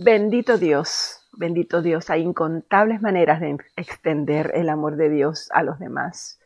Bendito 0.00 0.58
Dios, 0.58 1.28
bendito 1.32 1.82
Dios, 1.82 2.08
hay 2.08 2.22
incontables 2.22 3.02
maneras 3.02 3.40
de 3.40 3.58
extender 3.74 4.52
el 4.54 4.68
amor 4.68 4.94
de 4.94 5.10
Dios 5.10 5.48
a 5.50 5.64
los 5.64 5.80
demás. 5.80 6.38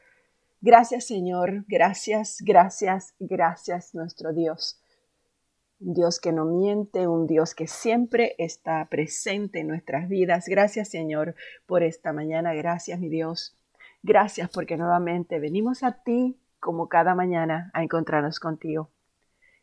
Gracias 0.62 1.06
Señor, 1.06 1.66
gracias, 1.68 2.38
gracias, 2.40 3.14
gracias 3.20 3.94
nuestro 3.94 4.32
Dios. 4.32 4.80
Un 5.80 5.92
Dios 5.92 6.18
que 6.18 6.32
no 6.32 6.46
miente, 6.46 7.06
un 7.06 7.26
Dios 7.26 7.54
que 7.54 7.66
siempre 7.66 8.34
está 8.38 8.86
presente 8.86 9.60
en 9.60 9.68
nuestras 9.68 10.08
vidas. 10.08 10.46
Gracias 10.48 10.88
Señor 10.88 11.34
por 11.66 11.82
esta 11.82 12.14
mañana, 12.14 12.54
gracias 12.54 13.00
mi 13.00 13.10
Dios. 13.10 13.54
Gracias 14.02 14.48
porque 14.48 14.78
nuevamente 14.78 15.40
venimos 15.40 15.82
a 15.82 16.02
ti 16.02 16.38
como 16.58 16.88
cada 16.88 17.14
mañana 17.14 17.70
a 17.74 17.82
encontrarnos 17.82 18.40
contigo. 18.40 18.88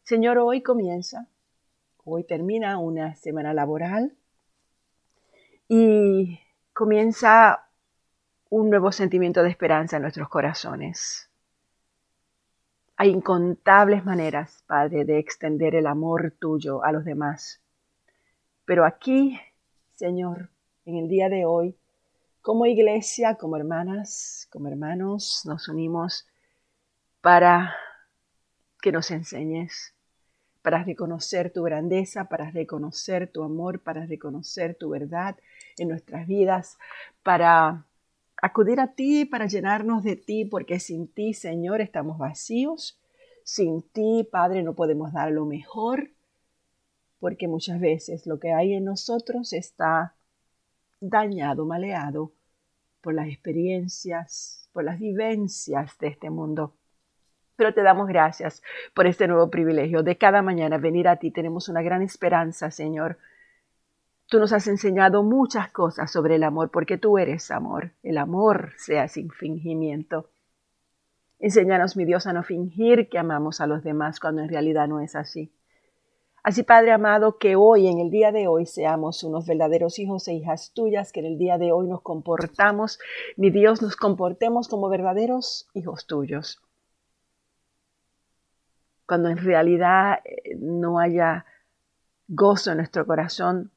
Señor, 0.03 0.37
hoy 0.37 0.61
comienza 0.61 1.27
Hoy 2.11 2.23
termina 2.23 2.79
una 2.79 3.15
semana 3.15 3.53
laboral 3.53 4.15
y 5.67 6.39
comienza 6.73 7.67
un 8.49 8.71
nuevo 8.71 8.91
sentimiento 8.91 9.43
de 9.43 9.51
esperanza 9.51 9.97
en 9.97 10.01
nuestros 10.01 10.27
corazones. 10.27 11.29
Hay 12.95 13.11
incontables 13.11 14.05
maneras, 14.05 14.63
Padre, 14.65 15.05
de 15.05 15.19
extender 15.19 15.75
el 15.75 15.85
amor 15.85 16.33
tuyo 16.39 16.83
a 16.83 16.91
los 16.91 17.05
demás. 17.05 17.61
Pero 18.65 18.85
aquí, 18.85 19.39
Señor, 19.91 20.49
en 20.85 20.97
el 20.97 21.09
día 21.09 21.29
de 21.29 21.45
hoy, 21.45 21.77
como 22.41 22.65
iglesia, 22.65 23.35
como 23.35 23.55
hermanas, 23.55 24.47
como 24.51 24.67
hermanos, 24.67 25.43
nos 25.45 25.69
unimos 25.69 26.27
para 27.21 27.75
que 28.81 28.91
nos 28.91 29.11
enseñes, 29.11 29.93
para 30.61 30.83
reconocer 30.83 31.51
tu 31.51 31.63
grandeza, 31.63 32.25
para 32.25 32.51
reconocer 32.51 33.31
tu 33.31 33.43
amor, 33.43 33.79
para 33.79 34.05
reconocer 34.05 34.75
tu 34.75 34.89
verdad 34.89 35.37
en 35.77 35.89
nuestras 35.89 36.27
vidas, 36.27 36.77
para 37.23 37.85
acudir 38.41 38.79
a 38.79 38.93
ti, 38.93 39.25
para 39.25 39.47
llenarnos 39.47 40.03
de 40.03 40.15
ti, 40.15 40.45
porque 40.45 40.79
sin 40.79 41.07
ti, 41.07 41.33
Señor, 41.33 41.81
estamos 41.81 42.17
vacíos. 42.17 42.99
Sin 43.43 43.81
ti, 43.81 44.27
Padre, 44.29 44.63
no 44.63 44.75
podemos 44.75 45.13
dar 45.13 45.31
lo 45.31 45.45
mejor, 45.45 46.11
porque 47.19 47.47
muchas 47.47 47.79
veces 47.79 48.27
lo 48.27 48.39
que 48.39 48.51
hay 48.51 48.73
en 48.73 48.85
nosotros 48.85 49.53
está 49.53 50.15
dañado, 50.99 51.65
maleado 51.65 52.31
por 53.01 53.13
las 53.13 53.27
experiencias, 53.27 54.69
por 54.73 54.83
las 54.83 54.99
vivencias 54.99 55.97
de 55.99 56.07
este 56.07 56.29
mundo. 56.29 56.73
Pero 57.59 57.73
te 57.73 57.83
damos 57.83 58.07
gracias 58.07 58.63
por 58.93 59.05
este 59.05 59.27
nuevo 59.27 59.49
privilegio 59.49 60.01
de 60.01 60.17
cada 60.17 60.41
mañana 60.41 60.77
venir 60.77 61.09
a 61.09 61.17
ti. 61.17 61.29
Tenemos 61.29 61.67
una 61.67 61.81
gran 61.81 62.01
esperanza, 62.01 62.71
Señor. 62.71 63.17
Tú 64.27 64.39
nos 64.39 64.53
has 64.53 64.65
enseñado 64.67 65.23
muchas 65.23 65.69
cosas 65.69 66.09
sobre 66.09 66.35
el 66.35 66.45
amor 66.45 66.71
porque 66.71 66.97
tú 66.97 67.17
eres 67.17 67.51
amor. 67.51 67.91
El 68.01 68.17
amor 68.17 68.71
sea 68.77 69.09
sin 69.09 69.29
fingimiento. 69.29 70.29
Enséñanos, 71.37 71.97
mi 71.97 72.05
Dios, 72.05 72.27
a 72.27 72.31
no 72.31 72.43
fingir 72.43 73.09
que 73.09 73.19
amamos 73.19 73.59
a 73.59 73.67
los 73.67 73.83
demás 73.83 74.21
cuando 74.21 74.41
en 74.41 74.47
realidad 74.47 74.87
no 74.87 75.01
es 75.01 75.17
así. 75.17 75.51
Así, 76.41 76.63
Padre 76.63 76.93
amado, 76.93 77.39
que 77.39 77.57
hoy, 77.57 77.89
en 77.89 77.99
el 77.99 78.09
día 78.09 78.31
de 78.31 78.47
hoy, 78.47 78.67
seamos 78.67 79.21
unos 79.25 79.45
verdaderos 79.45 79.99
hijos 79.99 80.29
e 80.29 80.33
hijas 80.33 80.71
tuyas, 80.73 81.11
que 81.11 81.19
en 81.19 81.25
el 81.25 81.37
día 81.37 81.57
de 81.57 81.73
hoy 81.73 81.89
nos 81.89 82.03
comportamos, 82.03 82.99
mi 83.35 83.49
Dios, 83.49 83.81
nos 83.81 83.97
comportemos 83.97 84.69
como 84.69 84.87
verdaderos 84.87 85.67
hijos 85.73 86.07
tuyos 86.07 86.61
cuando 89.09 89.29
en 89.29 89.37
realidad 89.37 90.19
eh, 90.23 90.55
no 90.59 90.99
haya 90.99 91.43
gozo 92.27 92.69
en 92.69 92.77
nuestro 92.77 93.07
corazón, 93.07 93.71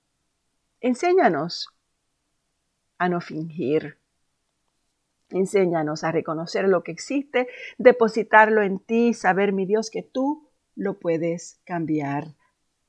enséñanos 0.82 1.70
a 2.98 3.08
no 3.08 3.22
fingir. 3.22 3.96
Enséñanos 5.30 6.04
a 6.04 6.12
reconocer 6.12 6.68
lo 6.68 6.82
que 6.82 6.92
existe, 6.92 7.48
depositarlo 7.78 8.60
en 8.60 8.78
ti, 8.78 9.14
saber, 9.14 9.54
mi 9.54 9.64
Dios, 9.64 9.90
que 9.90 10.02
tú 10.02 10.50
lo 10.74 10.98
puedes 10.98 11.62
cambiar 11.64 12.26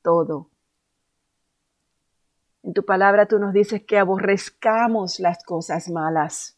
todo. 0.01 0.49
En 2.61 2.73
tu 2.73 2.83
palabra 2.83 3.25
tú 3.25 3.39
nos 3.39 3.53
dices 3.53 3.83
que 3.83 3.97
aborrezcamos 3.97 5.21
las 5.21 5.45
cosas 5.45 5.89
malas. 5.89 6.57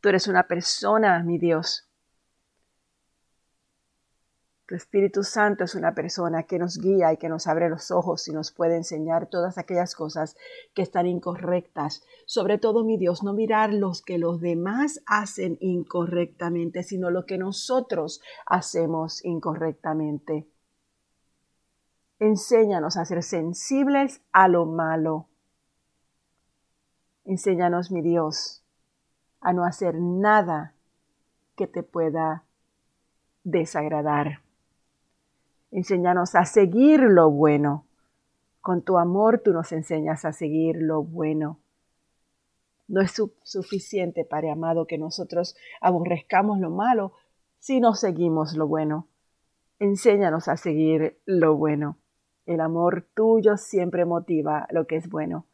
Tú 0.00 0.08
eres 0.08 0.26
una 0.26 0.48
persona, 0.48 1.22
mi 1.22 1.36
Dios, 1.36 1.91
tu 4.72 4.76
Espíritu 4.76 5.22
Santo 5.22 5.64
es 5.64 5.74
una 5.74 5.94
persona 5.94 6.44
que 6.44 6.58
nos 6.58 6.78
guía 6.78 7.12
y 7.12 7.18
que 7.18 7.28
nos 7.28 7.46
abre 7.46 7.68
los 7.68 7.90
ojos 7.90 8.26
y 8.26 8.32
nos 8.32 8.52
puede 8.52 8.78
enseñar 8.78 9.26
todas 9.26 9.58
aquellas 9.58 9.94
cosas 9.94 10.34
que 10.72 10.80
están 10.80 11.06
incorrectas. 11.06 12.02
Sobre 12.24 12.56
todo, 12.56 12.82
mi 12.82 12.96
Dios, 12.96 13.22
no 13.22 13.34
mirar 13.34 13.74
los 13.74 14.00
que 14.00 14.16
los 14.16 14.40
demás 14.40 15.02
hacen 15.04 15.58
incorrectamente, 15.60 16.84
sino 16.84 17.10
lo 17.10 17.26
que 17.26 17.36
nosotros 17.36 18.22
hacemos 18.46 19.22
incorrectamente. 19.26 20.48
Enséñanos 22.18 22.96
a 22.96 23.04
ser 23.04 23.22
sensibles 23.22 24.22
a 24.32 24.48
lo 24.48 24.64
malo. 24.64 25.28
Enséñanos, 27.26 27.90
mi 27.90 28.00
Dios, 28.00 28.64
a 29.42 29.52
no 29.52 29.66
hacer 29.66 29.96
nada 30.00 30.72
que 31.56 31.66
te 31.66 31.82
pueda 31.82 32.44
desagradar. 33.44 34.40
Enséñanos 35.72 36.34
a 36.34 36.44
seguir 36.44 37.00
lo 37.00 37.30
bueno. 37.30 37.86
Con 38.60 38.82
tu 38.82 38.98
amor 38.98 39.40
tú 39.42 39.54
nos 39.54 39.72
enseñas 39.72 40.26
a 40.26 40.32
seguir 40.34 40.76
lo 40.76 41.02
bueno. 41.02 41.58
No 42.88 43.00
es 43.00 43.20
suficiente, 43.42 44.26
Padre 44.26 44.50
amado, 44.50 44.86
que 44.86 44.98
nosotros 44.98 45.56
aborrezcamos 45.80 46.60
lo 46.60 46.70
malo 46.70 47.14
si 47.58 47.80
no 47.80 47.94
seguimos 47.94 48.54
lo 48.54 48.68
bueno. 48.68 49.08
Enséñanos 49.78 50.46
a 50.48 50.58
seguir 50.58 51.18
lo 51.24 51.56
bueno. 51.56 51.96
El 52.44 52.60
amor 52.60 53.06
tuyo 53.14 53.56
siempre 53.56 54.04
motiva 54.04 54.68
lo 54.70 54.86
que 54.86 54.96
es 54.96 55.08
bueno. 55.08 55.46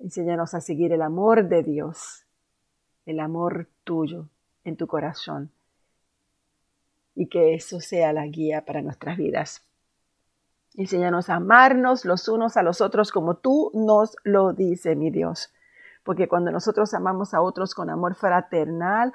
Enséñanos 0.00 0.52
a 0.54 0.60
seguir 0.60 0.92
el 0.92 1.00
amor 1.00 1.48
de 1.48 1.62
Dios, 1.62 2.26
el 3.06 3.20
amor 3.20 3.68
tuyo 3.84 4.28
en 4.64 4.76
tu 4.76 4.88
corazón 4.88 5.52
y 7.14 7.28
que 7.28 7.54
eso 7.54 7.80
sea 7.80 8.12
la 8.12 8.26
guía 8.26 8.64
para 8.64 8.82
nuestras 8.82 9.16
vidas. 9.16 9.66
Enséñanos 10.74 11.28
a 11.28 11.34
amarnos 11.34 12.04
los 12.04 12.28
unos 12.28 12.56
a 12.56 12.62
los 12.62 12.80
otros 12.80 13.12
como 13.12 13.36
tú 13.36 13.70
nos 13.74 14.16
lo 14.24 14.52
dices, 14.52 14.96
mi 14.96 15.10
Dios. 15.10 15.52
Porque 16.02 16.28
cuando 16.28 16.50
nosotros 16.50 16.94
amamos 16.94 17.34
a 17.34 17.42
otros 17.42 17.74
con 17.74 17.90
amor 17.90 18.14
fraternal, 18.14 19.12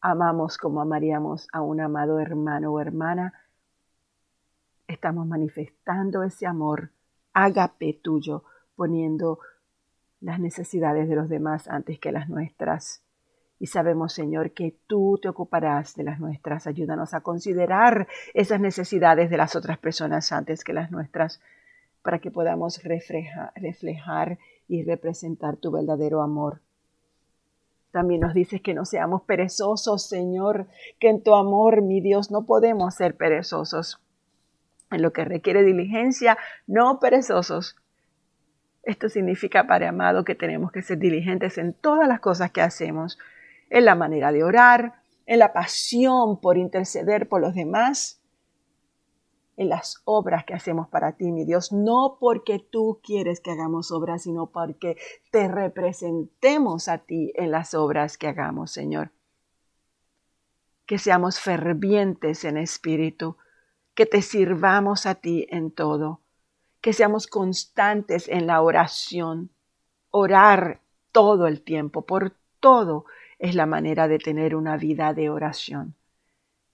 amamos 0.00 0.58
como 0.58 0.80
amaríamos 0.80 1.48
a 1.52 1.60
un 1.62 1.80
amado 1.80 2.18
hermano 2.18 2.72
o 2.72 2.80
hermana. 2.80 3.32
Estamos 4.88 5.26
manifestando 5.26 6.22
ese 6.22 6.46
amor 6.46 6.90
ágape 7.32 8.00
tuyo, 8.02 8.44
poniendo 8.74 9.38
las 10.20 10.40
necesidades 10.40 11.08
de 11.08 11.16
los 11.16 11.28
demás 11.28 11.68
antes 11.68 11.98
que 11.98 12.10
las 12.10 12.28
nuestras. 12.28 13.05
Y 13.58 13.68
sabemos, 13.68 14.12
Señor, 14.12 14.50
que 14.50 14.76
tú 14.86 15.18
te 15.20 15.28
ocuparás 15.28 15.94
de 15.94 16.04
las 16.04 16.20
nuestras. 16.20 16.66
Ayúdanos 16.66 17.14
a 17.14 17.22
considerar 17.22 18.06
esas 18.34 18.60
necesidades 18.60 19.30
de 19.30 19.38
las 19.38 19.56
otras 19.56 19.78
personas 19.78 20.30
antes 20.30 20.62
que 20.62 20.74
las 20.74 20.90
nuestras, 20.90 21.40
para 22.02 22.18
que 22.18 22.30
podamos 22.30 22.82
reflejar, 22.82 24.38
y 24.68 24.84
representar 24.84 25.56
tu 25.56 25.70
verdadero 25.70 26.22
amor. 26.22 26.60
También 27.92 28.20
nos 28.20 28.34
dices 28.34 28.60
que 28.60 28.74
no 28.74 28.84
seamos 28.84 29.22
perezosos, 29.22 30.06
Señor, 30.06 30.66
que 30.98 31.08
en 31.08 31.22
tu 31.22 31.34
amor, 31.34 31.82
mi 31.82 32.00
Dios, 32.00 32.30
no 32.30 32.44
podemos 32.44 32.94
ser 32.94 33.16
perezosos. 33.16 34.00
En 34.90 35.02
lo 35.02 35.12
que 35.12 35.24
requiere 35.24 35.62
diligencia, 35.62 36.36
no 36.66 37.00
perezosos. 37.00 37.76
Esto 38.82 39.08
significa, 39.08 39.66
Padre 39.66 39.86
amado, 39.86 40.24
que 40.24 40.34
tenemos 40.34 40.72
que 40.72 40.82
ser 40.82 40.98
diligentes 40.98 41.58
en 41.58 41.72
todas 41.72 42.06
las 42.06 42.20
cosas 42.20 42.50
que 42.50 42.60
hacemos 42.60 43.18
en 43.70 43.84
la 43.84 43.94
manera 43.94 44.32
de 44.32 44.44
orar, 44.44 45.02
en 45.26 45.40
la 45.40 45.52
pasión 45.52 46.40
por 46.40 46.56
interceder 46.56 47.28
por 47.28 47.40
los 47.40 47.54
demás, 47.54 48.20
en 49.56 49.70
las 49.70 50.02
obras 50.04 50.44
que 50.44 50.54
hacemos 50.54 50.88
para 50.88 51.12
ti, 51.12 51.32
mi 51.32 51.44
Dios, 51.44 51.72
no 51.72 52.18
porque 52.20 52.58
tú 52.58 53.00
quieres 53.02 53.40
que 53.40 53.50
hagamos 53.50 53.90
obras, 53.90 54.22
sino 54.22 54.50
porque 54.50 54.96
te 55.30 55.48
representemos 55.48 56.88
a 56.88 56.98
ti 56.98 57.32
en 57.34 57.50
las 57.50 57.74
obras 57.74 58.18
que 58.18 58.28
hagamos, 58.28 58.70
Señor. 58.70 59.12
Que 60.84 60.98
seamos 60.98 61.40
fervientes 61.40 62.44
en 62.44 62.58
espíritu, 62.58 63.36
que 63.94 64.04
te 64.04 64.20
sirvamos 64.20 65.06
a 65.06 65.16
ti 65.16 65.46
en 65.50 65.70
todo, 65.70 66.20
que 66.82 66.92
seamos 66.92 67.26
constantes 67.26 68.28
en 68.28 68.46
la 68.46 68.60
oración, 68.60 69.50
orar 70.10 70.82
todo 71.12 71.46
el 71.46 71.62
tiempo, 71.62 72.02
por 72.02 72.36
todo 72.60 73.06
es 73.38 73.54
la 73.54 73.66
manera 73.66 74.08
de 74.08 74.18
tener 74.18 74.54
una 74.54 74.76
vida 74.76 75.12
de 75.12 75.30
oración. 75.30 75.94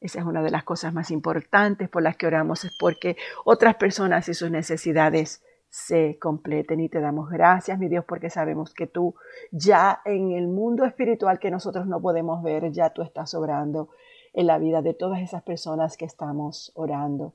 Esa 0.00 0.20
es 0.20 0.24
una 0.24 0.42
de 0.42 0.50
las 0.50 0.64
cosas 0.64 0.92
más 0.92 1.10
importantes 1.10 1.88
por 1.88 2.02
las 2.02 2.16
que 2.16 2.26
oramos, 2.26 2.64
es 2.64 2.76
porque 2.78 3.16
otras 3.44 3.76
personas 3.76 4.28
y 4.28 4.34
sus 4.34 4.50
necesidades 4.50 5.42
se 5.68 6.18
completen 6.18 6.80
y 6.80 6.88
te 6.88 7.00
damos 7.00 7.30
gracias, 7.30 7.78
mi 7.78 7.88
Dios, 7.88 8.04
porque 8.04 8.28
sabemos 8.28 8.74
que 8.74 8.86
tú 8.86 9.14
ya 9.52 10.02
en 10.04 10.32
el 10.32 10.48
mundo 10.48 10.84
espiritual 10.84 11.38
que 11.38 11.50
nosotros 11.50 11.86
no 11.86 12.00
podemos 12.02 12.42
ver, 12.42 12.72
ya 12.72 12.90
tú 12.90 13.02
estás 13.02 13.32
obrando 13.34 13.88
en 14.34 14.48
la 14.48 14.58
vida 14.58 14.82
de 14.82 14.92
todas 14.92 15.20
esas 15.20 15.42
personas 15.42 15.96
que 15.96 16.04
estamos 16.04 16.72
orando, 16.74 17.34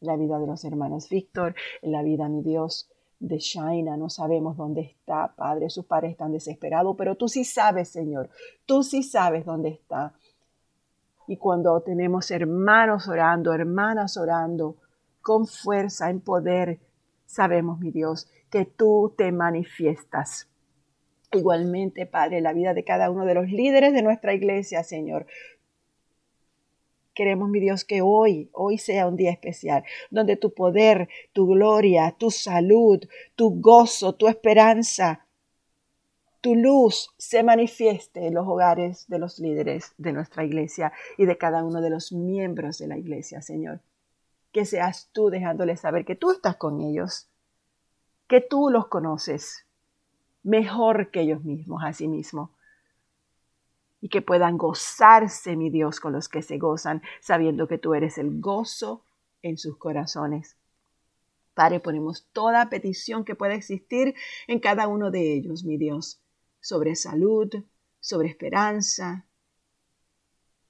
la 0.00 0.16
vida 0.16 0.38
de 0.38 0.46
los 0.46 0.64
hermanos 0.64 1.08
Víctor, 1.08 1.54
en 1.82 1.92
la 1.92 2.02
vida, 2.02 2.28
mi 2.28 2.42
Dios, 2.42 2.90
de 3.20 3.38
Shaina, 3.38 3.98
no 3.98 4.08
sabemos 4.08 4.56
dónde 4.56 4.80
está, 4.80 5.34
Padre, 5.36 5.68
sus 5.68 5.84
padres 5.84 6.12
están 6.12 6.32
desesperados, 6.32 6.96
pero 6.96 7.16
tú 7.16 7.28
sí 7.28 7.44
sabes, 7.44 7.90
Señor, 7.90 8.30
tú 8.64 8.82
sí 8.82 9.02
sabes 9.02 9.44
dónde 9.44 9.68
está. 9.68 10.14
Y 11.28 11.36
cuando 11.36 11.80
tenemos 11.82 12.30
hermanos 12.30 13.06
orando, 13.08 13.52
hermanas 13.52 14.16
orando, 14.16 14.76
con 15.20 15.46
fuerza, 15.46 16.08
en 16.08 16.20
poder, 16.20 16.80
sabemos, 17.26 17.78
mi 17.78 17.90
Dios, 17.90 18.26
que 18.50 18.64
tú 18.64 19.14
te 19.16 19.30
manifiestas. 19.30 20.48
Igualmente, 21.30 22.06
Padre, 22.06 22.40
la 22.40 22.54
vida 22.54 22.74
de 22.74 22.84
cada 22.84 23.10
uno 23.10 23.26
de 23.26 23.34
los 23.34 23.48
líderes 23.48 23.92
de 23.92 24.02
nuestra 24.02 24.32
iglesia, 24.34 24.82
Señor. 24.82 25.26
Queremos, 27.20 27.50
mi 27.50 27.60
Dios, 27.60 27.84
que 27.84 28.00
hoy, 28.00 28.48
hoy 28.54 28.78
sea 28.78 29.06
un 29.06 29.14
día 29.14 29.30
especial, 29.30 29.84
donde 30.10 30.36
tu 30.36 30.54
poder, 30.54 31.10
tu 31.34 31.48
gloria, 31.48 32.16
tu 32.18 32.30
salud, 32.30 32.98
tu 33.36 33.60
gozo, 33.60 34.14
tu 34.14 34.26
esperanza, 34.26 35.26
tu 36.40 36.54
luz 36.54 37.10
se 37.18 37.42
manifieste 37.42 38.26
en 38.26 38.32
los 38.32 38.48
hogares 38.48 39.04
de 39.08 39.18
los 39.18 39.38
líderes 39.38 39.92
de 39.98 40.14
nuestra 40.14 40.44
iglesia 40.44 40.94
y 41.18 41.26
de 41.26 41.36
cada 41.36 41.62
uno 41.62 41.82
de 41.82 41.90
los 41.90 42.10
miembros 42.10 42.78
de 42.78 42.86
la 42.86 42.96
iglesia, 42.96 43.42
Señor. 43.42 43.82
Que 44.50 44.64
seas 44.64 45.10
tú 45.12 45.28
dejándoles 45.28 45.80
saber 45.80 46.06
que 46.06 46.16
tú 46.16 46.30
estás 46.30 46.56
con 46.56 46.80
ellos, 46.80 47.28
que 48.28 48.40
tú 48.40 48.70
los 48.70 48.86
conoces 48.86 49.66
mejor 50.42 51.10
que 51.10 51.20
ellos 51.20 51.44
mismos 51.44 51.82
a 51.84 51.92
sí 51.92 52.08
mismos 52.08 52.48
y 54.00 54.08
que 54.08 54.22
puedan 54.22 54.56
gozarse, 54.56 55.56
mi 55.56 55.70
Dios, 55.70 56.00
con 56.00 56.12
los 56.12 56.28
que 56.28 56.42
se 56.42 56.58
gozan, 56.58 57.02
sabiendo 57.20 57.68
que 57.68 57.78
tú 57.78 57.94
eres 57.94 58.18
el 58.18 58.40
gozo 58.40 59.04
en 59.42 59.58
sus 59.58 59.76
corazones. 59.76 60.56
Padre, 61.54 61.80
ponemos 61.80 62.28
toda 62.32 62.70
petición 62.70 63.24
que 63.24 63.34
pueda 63.34 63.54
existir 63.54 64.14
en 64.46 64.60
cada 64.60 64.88
uno 64.88 65.10
de 65.10 65.34
ellos, 65.34 65.64
mi 65.64 65.76
Dios, 65.76 66.22
sobre 66.60 66.94
salud, 66.94 67.50
sobre 68.00 68.28
esperanza, 68.28 69.26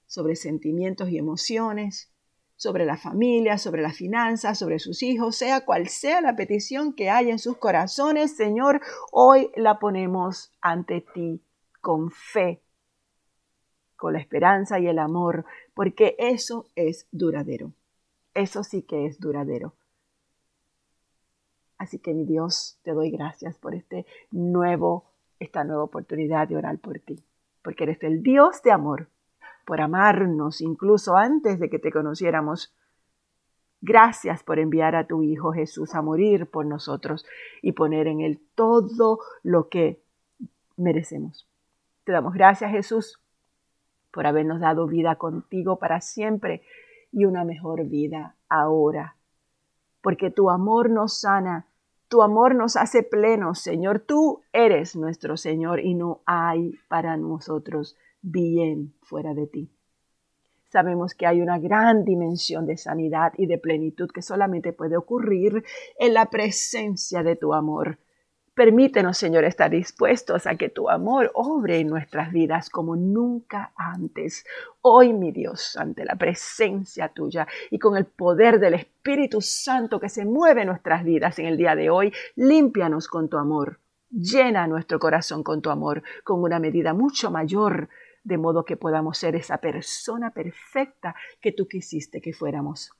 sobre 0.05 0.35
sentimientos 0.35 1.09
y 1.09 1.17
emociones, 1.17 2.11
sobre 2.57 2.85
la 2.85 2.97
familia, 2.97 3.57
sobre 3.57 3.81
las 3.81 3.95
finanzas, 3.95 4.59
sobre 4.59 4.79
sus 4.79 5.01
hijos, 5.01 5.35
sea 5.35 5.65
cual 5.65 5.87
sea 5.87 6.21
la 6.21 6.35
petición 6.35 6.93
que 6.93 7.09
hay 7.09 7.31
en 7.31 7.39
sus 7.39 7.57
corazones, 7.57 8.35
Señor, 8.35 8.81
hoy 9.11 9.49
la 9.55 9.79
ponemos 9.79 10.51
ante 10.61 11.01
ti 11.01 11.41
con 11.79 12.11
fe, 12.11 12.61
la 14.09 14.19
esperanza 14.19 14.79
y 14.79 14.87
el 14.87 14.97
amor, 14.97 15.45
porque 15.73 16.15
eso 16.17 16.65
es 16.75 17.07
duradero. 17.11 17.73
Eso 18.33 18.63
sí 18.63 18.81
que 18.81 19.05
es 19.05 19.19
duradero. 19.19 19.73
Así 21.77 21.99
que 21.99 22.13
mi 22.13 22.25
Dios, 22.25 22.79
te 22.83 22.91
doy 22.91 23.11
gracias 23.11 23.57
por 23.57 23.75
este 23.75 24.05
nuevo, 24.31 25.05
esta 25.39 25.63
nueva 25.63 25.83
oportunidad 25.83 26.47
de 26.47 26.55
orar 26.55 26.79
por 26.79 26.99
ti, 26.99 27.23
porque 27.61 27.83
eres 27.83 28.01
el 28.03 28.23
Dios 28.23 28.61
de 28.63 28.71
amor 28.71 29.07
por 29.65 29.81
amarnos 29.81 30.61
incluso 30.61 31.15
antes 31.15 31.59
de 31.59 31.69
que 31.69 31.79
te 31.79 31.91
conociéramos. 31.91 32.73
Gracias 33.81 34.43
por 34.43 34.59
enviar 34.59 34.95
a 34.95 35.07
tu 35.07 35.23
Hijo 35.23 35.53
Jesús 35.53 35.95
a 35.95 36.01
morir 36.01 36.45
por 36.45 36.65
nosotros 36.65 37.25
y 37.61 37.71
poner 37.71 38.07
en 38.07 38.21
él 38.21 38.39
todo 38.53 39.19
lo 39.43 39.69
que 39.69 40.01
merecemos. 40.77 41.47
Te 42.03 42.11
damos 42.11 42.33
gracias 42.33 42.71
Jesús 42.71 43.20
por 44.11 44.27
habernos 44.27 44.59
dado 44.59 44.87
vida 44.87 45.15
contigo 45.15 45.77
para 45.77 46.01
siempre 46.01 46.61
y 47.11 47.25
una 47.25 47.43
mejor 47.43 47.85
vida 47.85 48.35
ahora. 48.49 49.15
Porque 50.01 50.31
tu 50.31 50.49
amor 50.49 50.89
nos 50.89 51.19
sana, 51.19 51.67
tu 52.07 52.21
amor 52.21 52.55
nos 52.55 52.75
hace 52.75 53.03
plenos, 53.03 53.59
Señor. 53.59 53.99
Tú 53.99 54.41
eres 54.51 54.95
nuestro 54.95 55.37
Señor 55.37 55.79
y 55.79 55.93
no 55.93 56.21
hay 56.25 56.77
para 56.87 57.15
nosotros 57.17 57.95
bien 58.21 58.93
fuera 59.01 59.33
de 59.33 59.47
ti. 59.47 59.69
Sabemos 60.71 61.15
que 61.15 61.27
hay 61.27 61.41
una 61.41 61.59
gran 61.59 62.05
dimensión 62.05 62.65
de 62.65 62.77
sanidad 62.77 63.33
y 63.37 63.45
de 63.45 63.57
plenitud 63.57 64.09
que 64.09 64.21
solamente 64.21 64.71
puede 64.71 64.95
ocurrir 64.95 65.65
en 65.99 66.13
la 66.13 66.27
presencia 66.27 67.23
de 67.23 67.35
tu 67.35 67.53
amor. 67.53 67.99
Permítenos, 68.61 69.17
Señor, 69.17 69.43
estar 69.43 69.71
dispuestos 69.71 70.45
a 70.45 70.53
que 70.53 70.69
tu 70.69 70.87
amor 70.87 71.31
obre 71.33 71.79
en 71.79 71.87
nuestras 71.87 72.31
vidas 72.31 72.69
como 72.69 72.95
nunca 72.95 73.73
antes. 73.75 74.45
Hoy, 74.81 75.13
mi 75.13 75.31
Dios, 75.31 75.75
ante 75.77 76.05
la 76.05 76.13
presencia 76.13 77.09
tuya 77.09 77.47
y 77.71 77.79
con 77.79 77.97
el 77.97 78.05
poder 78.05 78.59
del 78.59 78.75
Espíritu 78.75 79.41
Santo 79.41 79.99
que 79.99 80.09
se 80.09 80.25
mueve 80.25 80.61
en 80.61 80.67
nuestras 80.67 81.03
vidas 81.03 81.39
en 81.39 81.47
el 81.47 81.57
día 81.57 81.75
de 81.75 81.89
hoy, 81.89 82.13
límpianos 82.35 83.07
con 83.07 83.29
tu 83.29 83.37
amor. 83.37 83.79
Llena 84.11 84.67
nuestro 84.67 84.99
corazón 84.99 85.41
con 85.41 85.63
tu 85.63 85.71
amor, 85.71 86.03
con 86.23 86.43
una 86.43 86.59
medida 86.59 86.93
mucho 86.93 87.31
mayor 87.31 87.89
de 88.23 88.37
modo 88.37 88.63
que 88.63 88.77
podamos 88.77 89.17
ser 89.17 89.35
esa 89.35 89.57
persona 89.57 90.29
perfecta 90.29 91.15
que 91.41 91.51
tú 91.51 91.67
quisiste 91.67 92.21
que 92.21 92.31
fuéramos. 92.31 92.91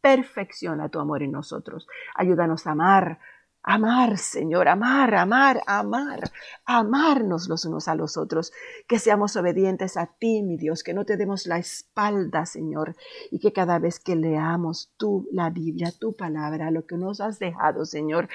Perfecciona 0.00 0.88
tu 0.88 0.98
amor 0.98 1.22
en 1.22 1.30
nosotros. 1.30 1.86
Ayúdanos 2.16 2.66
a 2.66 2.72
amar, 2.72 3.20
amar, 3.66 4.16
Señor, 4.16 4.68
amar, 4.68 5.12
amar, 5.16 5.60
amar, 5.66 6.30
amarnos 6.64 7.48
los 7.48 7.64
unos 7.64 7.88
a 7.88 7.96
los 7.96 8.16
otros, 8.16 8.52
que 8.86 9.00
seamos 9.00 9.36
obedientes 9.36 9.96
a 9.96 10.06
ti, 10.06 10.42
mi 10.42 10.56
Dios, 10.56 10.84
que 10.84 10.94
no 10.94 11.04
te 11.04 11.16
demos 11.16 11.46
la 11.46 11.58
espalda, 11.58 12.46
Señor, 12.46 12.94
y 13.30 13.40
que 13.40 13.52
cada 13.52 13.80
vez 13.80 13.98
que 13.98 14.14
leamos 14.14 14.94
tú, 14.96 15.28
la 15.32 15.50
Biblia, 15.50 15.90
tu 15.98 16.14
palabra, 16.14 16.70
lo 16.70 16.86
que 16.86 16.96
nos 16.96 17.20
has 17.20 17.40
dejado, 17.40 17.84
Señor, 17.84 18.28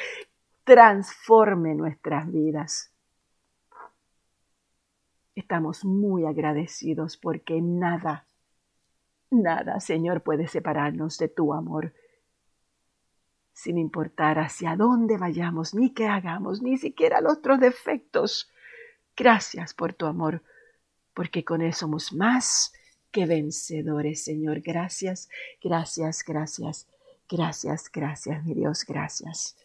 transforme 0.65 1.75
nuestras 1.75 2.29
vidas. 2.29 2.91
Estamos 5.33 5.85
muy 5.85 6.25
agradecidos 6.25 7.15
porque 7.15 7.61
nada, 7.61 8.27
nada, 9.29 9.79
Señor, 9.79 10.23
puede 10.23 10.49
separarnos 10.49 11.17
de 11.17 11.29
tu 11.29 11.53
amor, 11.53 11.93
sin 13.61 13.77
importar 13.77 14.39
hacia 14.39 14.75
dónde 14.75 15.17
vayamos, 15.17 15.75
ni 15.75 15.91
qué 15.93 16.07
hagamos, 16.07 16.63
ni 16.63 16.79
siquiera 16.79 17.21
los 17.21 17.33
otros 17.33 17.59
defectos. 17.59 18.49
Gracias 19.15 19.75
por 19.75 19.93
tu 19.93 20.07
amor, 20.07 20.41
porque 21.13 21.45
con 21.45 21.61
él 21.61 21.71
somos 21.75 22.11
más 22.11 22.73
que 23.11 23.27
vencedores, 23.27 24.23
Señor. 24.23 24.61
Gracias, 24.61 25.29
gracias, 25.61 26.23
gracias, 26.25 26.87
gracias, 27.29 27.91
gracias, 27.91 28.43
mi 28.43 28.55
Dios, 28.55 28.83
gracias. 28.83 29.55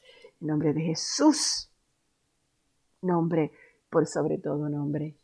En 0.42 0.48
nombre 0.48 0.74
de 0.74 0.82
Jesús, 0.82 1.70
nombre 3.00 3.50
por 3.88 4.06
sobre 4.06 4.36
todo 4.36 4.68
nombre. 4.68 5.16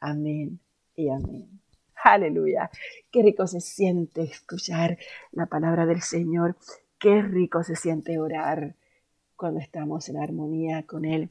Amén 0.00 0.58
y 0.94 1.10
amén. 1.10 1.60
Aleluya. 2.02 2.70
Qué 3.10 3.22
rico 3.22 3.46
se 3.46 3.60
siente 3.60 4.22
escuchar 4.22 4.96
la 5.32 5.44
palabra 5.44 5.84
del 5.84 6.00
Señor. 6.00 6.56
Qué 6.98 7.20
rico 7.22 7.62
se 7.62 7.76
siente 7.76 8.18
orar 8.18 8.74
cuando 9.36 9.60
estamos 9.60 10.08
en 10.08 10.16
armonía 10.16 10.86
con 10.86 11.04
Él. 11.04 11.30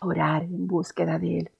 Orar 0.00 0.42
en 0.44 0.66
búsqueda 0.66 1.18
de 1.18 1.38
Él. 1.38 1.50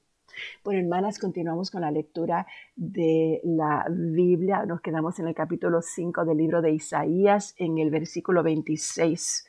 Bueno, 0.65 0.81
hermanas, 0.81 1.19
continuamos 1.19 1.71
con 1.71 1.81
la 1.81 1.91
lectura 1.91 2.47
de 2.77 3.41
la 3.45 3.87
Biblia. 3.91 4.67
Nos 4.67 4.81
quedamos 4.81 5.19
en 5.19 5.29
el 5.29 5.35
capítulo 5.35 5.81
5 5.81 6.25
del 6.25 6.39
libro 6.39 6.61
de 6.61 6.73
Isaías, 6.73 7.55
en 7.57 7.79
el 7.79 7.91
versículo 7.91 8.43
26 8.43 9.47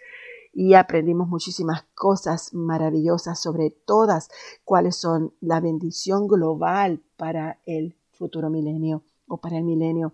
y 0.53 0.75
aprendimos 0.75 1.27
muchísimas 1.27 1.83
cosas 1.95 2.53
maravillosas 2.53 3.41
sobre 3.41 3.71
todas 3.71 4.29
cuáles 4.63 4.95
son 4.95 5.33
la 5.41 5.59
bendición 5.59 6.27
global 6.27 7.01
para 7.17 7.59
el 7.65 7.95
futuro 8.11 8.51
milenio 8.51 9.03
o 9.27 9.37
para 9.37 9.57
el 9.57 9.63
milenio. 9.63 10.13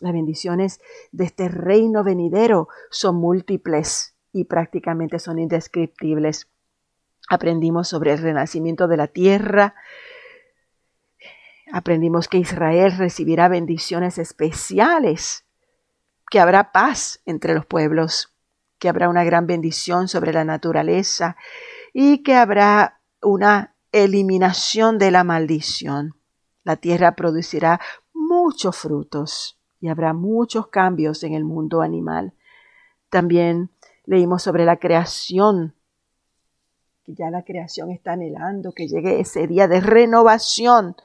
Las 0.00 0.14
bendiciones 0.14 0.80
de 1.12 1.24
este 1.24 1.48
reino 1.48 2.02
venidero 2.02 2.68
son 2.90 3.16
múltiples 3.16 4.14
y 4.32 4.44
prácticamente 4.44 5.18
son 5.18 5.38
indescriptibles. 5.38 6.48
Aprendimos 7.28 7.88
sobre 7.88 8.12
el 8.12 8.18
renacimiento 8.18 8.88
de 8.88 8.96
la 8.96 9.08
tierra, 9.08 9.74
aprendimos 11.70 12.28
que 12.28 12.38
Israel 12.38 12.96
recibirá 12.96 13.48
bendiciones 13.48 14.16
especiales, 14.16 15.44
que 16.30 16.40
habrá 16.40 16.72
paz 16.72 17.20
entre 17.26 17.54
los 17.54 17.66
pueblos, 17.66 18.34
que 18.78 18.88
habrá 18.88 19.10
una 19.10 19.22
gran 19.22 19.46
bendición 19.46 20.08
sobre 20.08 20.32
la 20.32 20.44
naturaleza 20.44 21.36
y 21.92 22.22
que 22.22 22.34
habrá 22.36 23.02
una 23.20 23.76
eliminación 23.92 24.96
de 24.96 25.10
la 25.10 25.24
maldición. 25.24 26.14
La 26.64 26.76
tierra 26.76 27.14
producirá 27.16 27.80
muchos 28.14 28.76
frutos 28.76 29.59
y 29.80 29.88
habrá 29.88 30.12
muchos 30.12 30.68
cambios 30.68 31.24
en 31.24 31.34
el 31.34 31.44
mundo 31.44 31.82
animal. 31.82 32.34
También 33.08 33.70
Leímos 34.10 34.42
sobre 34.42 34.64
la 34.64 34.78
creación, 34.78 35.76
que 37.04 37.14
ya 37.14 37.30
la 37.30 37.44
creación 37.44 37.92
está 37.92 38.14
anhelando 38.14 38.72
que 38.72 38.88
llegue 38.88 39.20
ese 39.20 39.46
día 39.46 39.68
de 39.68 39.80
renovación. 39.80 40.96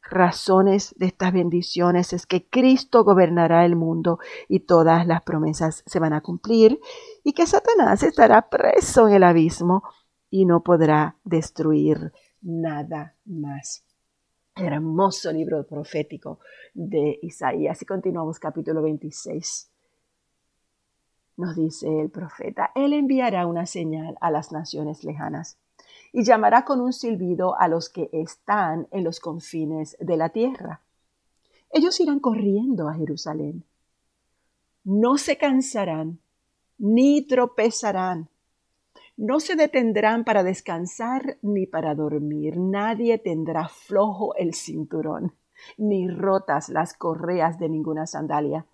Razones 0.00 0.94
de 0.96 1.06
estas 1.06 1.34
bendiciones 1.34 2.14
es 2.14 2.24
que 2.24 2.48
Cristo 2.48 3.04
gobernará 3.04 3.66
el 3.66 3.76
mundo 3.76 4.18
y 4.48 4.60
todas 4.60 5.06
las 5.06 5.22
promesas 5.24 5.82
se 5.84 5.98
van 5.98 6.14
a 6.14 6.22
cumplir 6.22 6.80
y 7.22 7.34
que 7.34 7.46
Satanás 7.46 8.02
estará 8.02 8.48
preso 8.48 9.08
en 9.08 9.14
el 9.14 9.24
abismo 9.24 9.82
y 10.30 10.46
no 10.46 10.62
podrá 10.62 11.18
destruir 11.24 12.14
nada 12.40 13.14
más. 13.26 13.84
Hermoso 14.54 15.32
libro 15.32 15.64
profético 15.64 16.38
de 16.74 17.18
Isaías. 17.22 17.80
Y 17.80 17.86
continuamos 17.86 18.38
capítulo 18.38 18.82
26. 18.82 19.70
Nos 21.38 21.56
dice 21.56 22.00
el 22.00 22.10
profeta, 22.10 22.70
Él 22.74 22.92
enviará 22.92 23.46
una 23.46 23.64
señal 23.64 24.18
a 24.20 24.30
las 24.30 24.52
naciones 24.52 25.04
lejanas 25.04 25.56
y 26.12 26.24
llamará 26.24 26.66
con 26.66 26.82
un 26.82 26.92
silbido 26.92 27.58
a 27.58 27.66
los 27.66 27.88
que 27.88 28.10
están 28.12 28.88
en 28.90 29.04
los 29.04 29.20
confines 29.20 29.96
de 29.98 30.18
la 30.18 30.28
tierra. 30.28 30.82
Ellos 31.70 31.98
irán 32.00 32.20
corriendo 32.20 32.90
a 32.90 32.94
Jerusalén. 32.94 33.64
No 34.84 35.16
se 35.16 35.38
cansarán 35.38 36.18
ni 36.76 37.22
tropezarán 37.22 38.28
no 39.22 39.38
se 39.38 39.54
detendrán 39.54 40.24
para 40.24 40.42
descansar 40.42 41.38
ni 41.42 41.64
para 41.64 41.94
dormir. 41.94 42.58
Nadie 42.58 43.18
tendrá 43.18 43.68
flojo 43.68 44.34
el 44.34 44.52
cinturón, 44.52 45.32
ni 45.78 46.08
rotas 46.08 46.68
las 46.68 46.92
correas 46.92 47.56
de 47.60 47.68
ninguna 47.68 48.08
sandalia. 48.08 48.66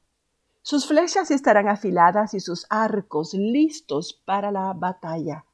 Sus 0.62 0.86
flechas 0.88 1.30
estarán 1.30 1.68
afiladas 1.68 2.32
y 2.32 2.40
sus 2.40 2.66
arcos 2.70 3.34
listos 3.34 4.14
para 4.24 4.50
la 4.50 4.72
batalla. 4.72 5.44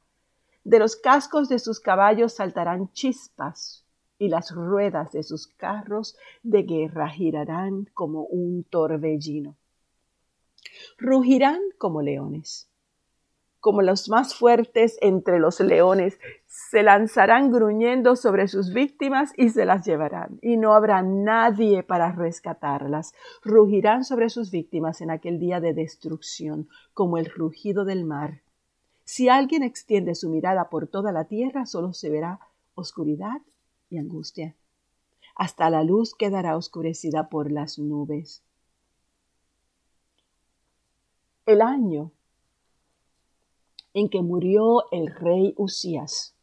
De 0.63 0.79
los 0.79 0.95
cascos 0.95 1.49
de 1.49 1.59
sus 1.59 1.81
caballos 1.81 2.35
saltarán 2.35 2.89
chispas, 2.93 3.83
y 4.17 4.29
las 4.29 4.55
ruedas 4.55 5.11
de 5.11 5.23
sus 5.23 5.47
carros 5.47 6.15
de 6.41 6.63
guerra 6.63 7.09
girarán 7.09 7.89
como 7.93 8.23
un 8.23 8.63
torbellino. 8.63 9.57
Rugirán 10.97 11.59
como 11.77 12.01
leones 12.01 12.69
como 13.65 13.81
los 13.81 14.09
más 14.09 14.35
fuertes 14.35 14.99
entre 15.01 15.39
los 15.39 15.59
leones, 15.59 16.19
se 16.45 16.83
lanzarán 16.83 17.51
gruñendo 17.51 18.15
sobre 18.15 18.47
sus 18.47 18.71
víctimas 18.71 19.33
y 19.37 19.49
se 19.49 19.65
las 19.65 19.83
llevarán, 19.83 20.37
y 20.43 20.57
no 20.57 20.75
habrá 20.75 21.01
nadie 21.01 21.81
para 21.81 22.11
rescatarlas. 22.11 23.15
Rugirán 23.43 24.03
sobre 24.03 24.29
sus 24.29 24.51
víctimas 24.51 25.01
en 25.01 25.09
aquel 25.09 25.39
día 25.39 25.61
de 25.61 25.73
destrucción, 25.73 26.69
como 26.93 27.17
el 27.17 27.25
rugido 27.25 27.85
del 27.85 28.05
mar. 28.05 28.43
Si 29.03 29.29
alguien 29.29 29.63
extiende 29.63 30.13
su 30.13 30.29
mirada 30.29 30.69
por 30.69 30.85
toda 30.85 31.11
la 31.11 31.25
tierra, 31.25 31.65
solo 31.65 31.91
se 31.91 32.11
verá 32.11 32.39
oscuridad 32.75 33.41
y 33.89 33.97
angustia. 33.97 34.55
Hasta 35.35 35.71
la 35.71 35.83
luz 35.83 36.13
quedará 36.13 36.55
oscurecida 36.55 37.29
por 37.29 37.51
las 37.51 37.79
nubes. 37.79 38.43
El 41.47 41.63
año 41.63 42.11
en 43.95 44.09
que 44.09 44.21
murió 44.21 44.83
el 44.91 45.07
rey 45.07 45.55
Usías, 45.57 46.35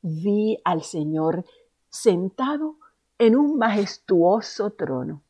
vi 0.00 0.58
al 0.64 0.82
Señor 0.82 1.44
sentado 1.90 2.76
en 3.18 3.36
un 3.36 3.58
majestuoso 3.58 4.70
trono, 4.70 5.22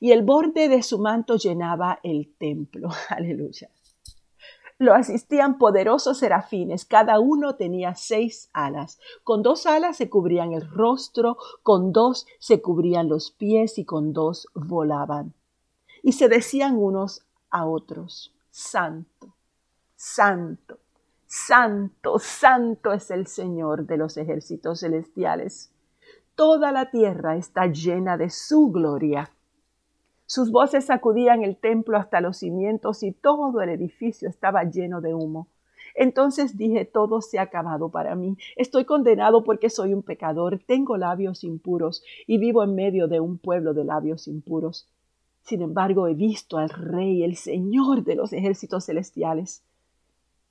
y 0.00 0.12
el 0.12 0.22
borde 0.22 0.68
de 0.68 0.82
su 0.82 0.98
manto 0.98 1.36
llenaba 1.36 2.00
el 2.02 2.34
templo. 2.38 2.88
Aleluya. 3.10 3.70
Lo 4.78 4.94
asistían 4.94 5.58
poderosos 5.58 6.18
serafines, 6.18 6.86
cada 6.86 7.20
uno 7.20 7.56
tenía 7.56 7.94
seis 7.94 8.48
alas. 8.54 8.98
Con 9.22 9.42
dos 9.42 9.66
alas 9.66 9.98
se 9.98 10.08
cubrían 10.08 10.52
el 10.52 10.68
rostro, 10.68 11.36
con 11.62 11.92
dos 11.92 12.26
se 12.40 12.62
cubrían 12.62 13.08
los 13.08 13.30
pies 13.30 13.78
y 13.78 13.84
con 13.84 14.14
dos 14.14 14.48
volaban. 14.54 15.34
Y 16.02 16.12
se 16.12 16.28
decían 16.28 16.76
unos 16.76 17.24
a 17.50 17.66
otros, 17.66 18.34
Santo, 18.50 19.33
Santo, 20.06 20.80
santo, 21.24 22.18
santo 22.18 22.92
es 22.92 23.10
el 23.10 23.26
Señor 23.26 23.86
de 23.86 23.96
los 23.96 24.18
ejércitos 24.18 24.80
celestiales. 24.80 25.72
Toda 26.34 26.72
la 26.72 26.90
tierra 26.90 27.36
está 27.36 27.68
llena 27.68 28.18
de 28.18 28.28
su 28.28 28.70
gloria. 28.70 29.30
Sus 30.26 30.52
voces 30.52 30.84
sacudían 30.84 31.42
el 31.42 31.56
templo 31.56 31.96
hasta 31.96 32.20
los 32.20 32.36
cimientos 32.36 33.02
y 33.02 33.12
todo 33.12 33.62
el 33.62 33.70
edificio 33.70 34.28
estaba 34.28 34.64
lleno 34.64 35.00
de 35.00 35.14
humo. 35.14 35.48
Entonces 35.94 36.58
dije, 36.58 36.84
todo 36.84 37.22
se 37.22 37.38
ha 37.38 37.42
acabado 37.42 37.88
para 37.88 38.14
mí. 38.14 38.36
Estoy 38.56 38.84
condenado 38.84 39.42
porque 39.42 39.70
soy 39.70 39.94
un 39.94 40.02
pecador, 40.02 40.60
tengo 40.66 40.98
labios 40.98 41.44
impuros 41.44 42.04
y 42.26 42.36
vivo 42.36 42.62
en 42.62 42.74
medio 42.74 43.08
de 43.08 43.20
un 43.20 43.38
pueblo 43.38 43.72
de 43.72 43.84
labios 43.84 44.28
impuros. 44.28 44.86
Sin 45.40 45.62
embargo, 45.62 46.08
he 46.08 46.14
visto 46.14 46.58
al 46.58 46.68
Rey, 46.68 47.24
el 47.24 47.36
Señor 47.36 48.04
de 48.04 48.16
los 48.16 48.34
ejércitos 48.34 48.84
celestiales. 48.84 49.64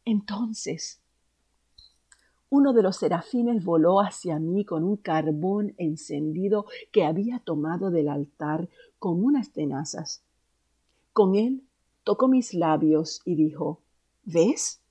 Entonces, 0.06 1.02
uno 2.50 2.74
de 2.74 2.84
los 2.84 2.98
serafines 2.98 3.64
voló 3.64 4.00
hacia 4.00 4.38
mí 4.38 4.64
con 4.64 4.84
un 4.84 4.98
carbón 4.98 5.74
encendido 5.78 6.66
que 6.92 7.04
había 7.04 7.40
tomado 7.40 7.90
del 7.90 8.10
altar 8.10 8.70
con 9.00 9.24
unas 9.24 9.52
tenazas. 9.52 10.24
Con 11.14 11.36
él 11.36 11.64
tocó 12.04 12.28
mis 12.28 12.54
labios 12.54 13.22
y 13.26 13.36
dijo, 13.36 13.82
¿ves? 14.24 14.82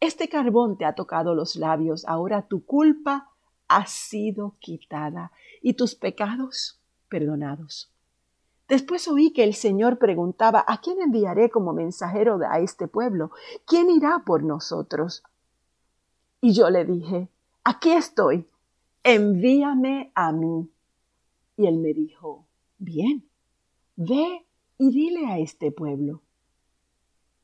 Este 0.00 0.28
carbón 0.28 0.76
te 0.76 0.84
ha 0.84 0.94
tocado 0.94 1.34
los 1.34 1.56
labios, 1.56 2.04
ahora 2.06 2.48
tu 2.48 2.64
culpa 2.64 3.30
ha 3.68 3.86
sido 3.86 4.56
quitada 4.58 5.32
y 5.62 5.74
tus 5.74 5.94
pecados 5.94 6.80
perdonados. 7.08 7.90
Después 8.70 9.08
oí 9.08 9.32
que 9.32 9.42
el 9.42 9.54
Señor 9.54 9.98
preguntaba, 9.98 10.64
¿a 10.64 10.80
quién 10.80 11.02
enviaré 11.02 11.50
como 11.50 11.72
mensajero 11.72 12.38
a 12.48 12.60
este 12.60 12.86
pueblo? 12.86 13.32
¿Quién 13.66 13.90
irá 13.90 14.22
por 14.24 14.44
nosotros? 14.44 15.24
Y 16.40 16.52
yo 16.52 16.70
le 16.70 16.84
dije, 16.84 17.28
aquí 17.64 17.90
estoy, 17.90 18.46
envíame 19.02 20.12
a 20.14 20.30
mí. 20.30 20.70
Y 21.56 21.66
él 21.66 21.78
me 21.78 21.92
dijo, 21.92 22.46
bien, 22.78 23.28
ve 23.96 24.46
y 24.78 24.92
dile 24.92 25.26
a 25.26 25.40
este 25.40 25.72
pueblo. 25.72 26.22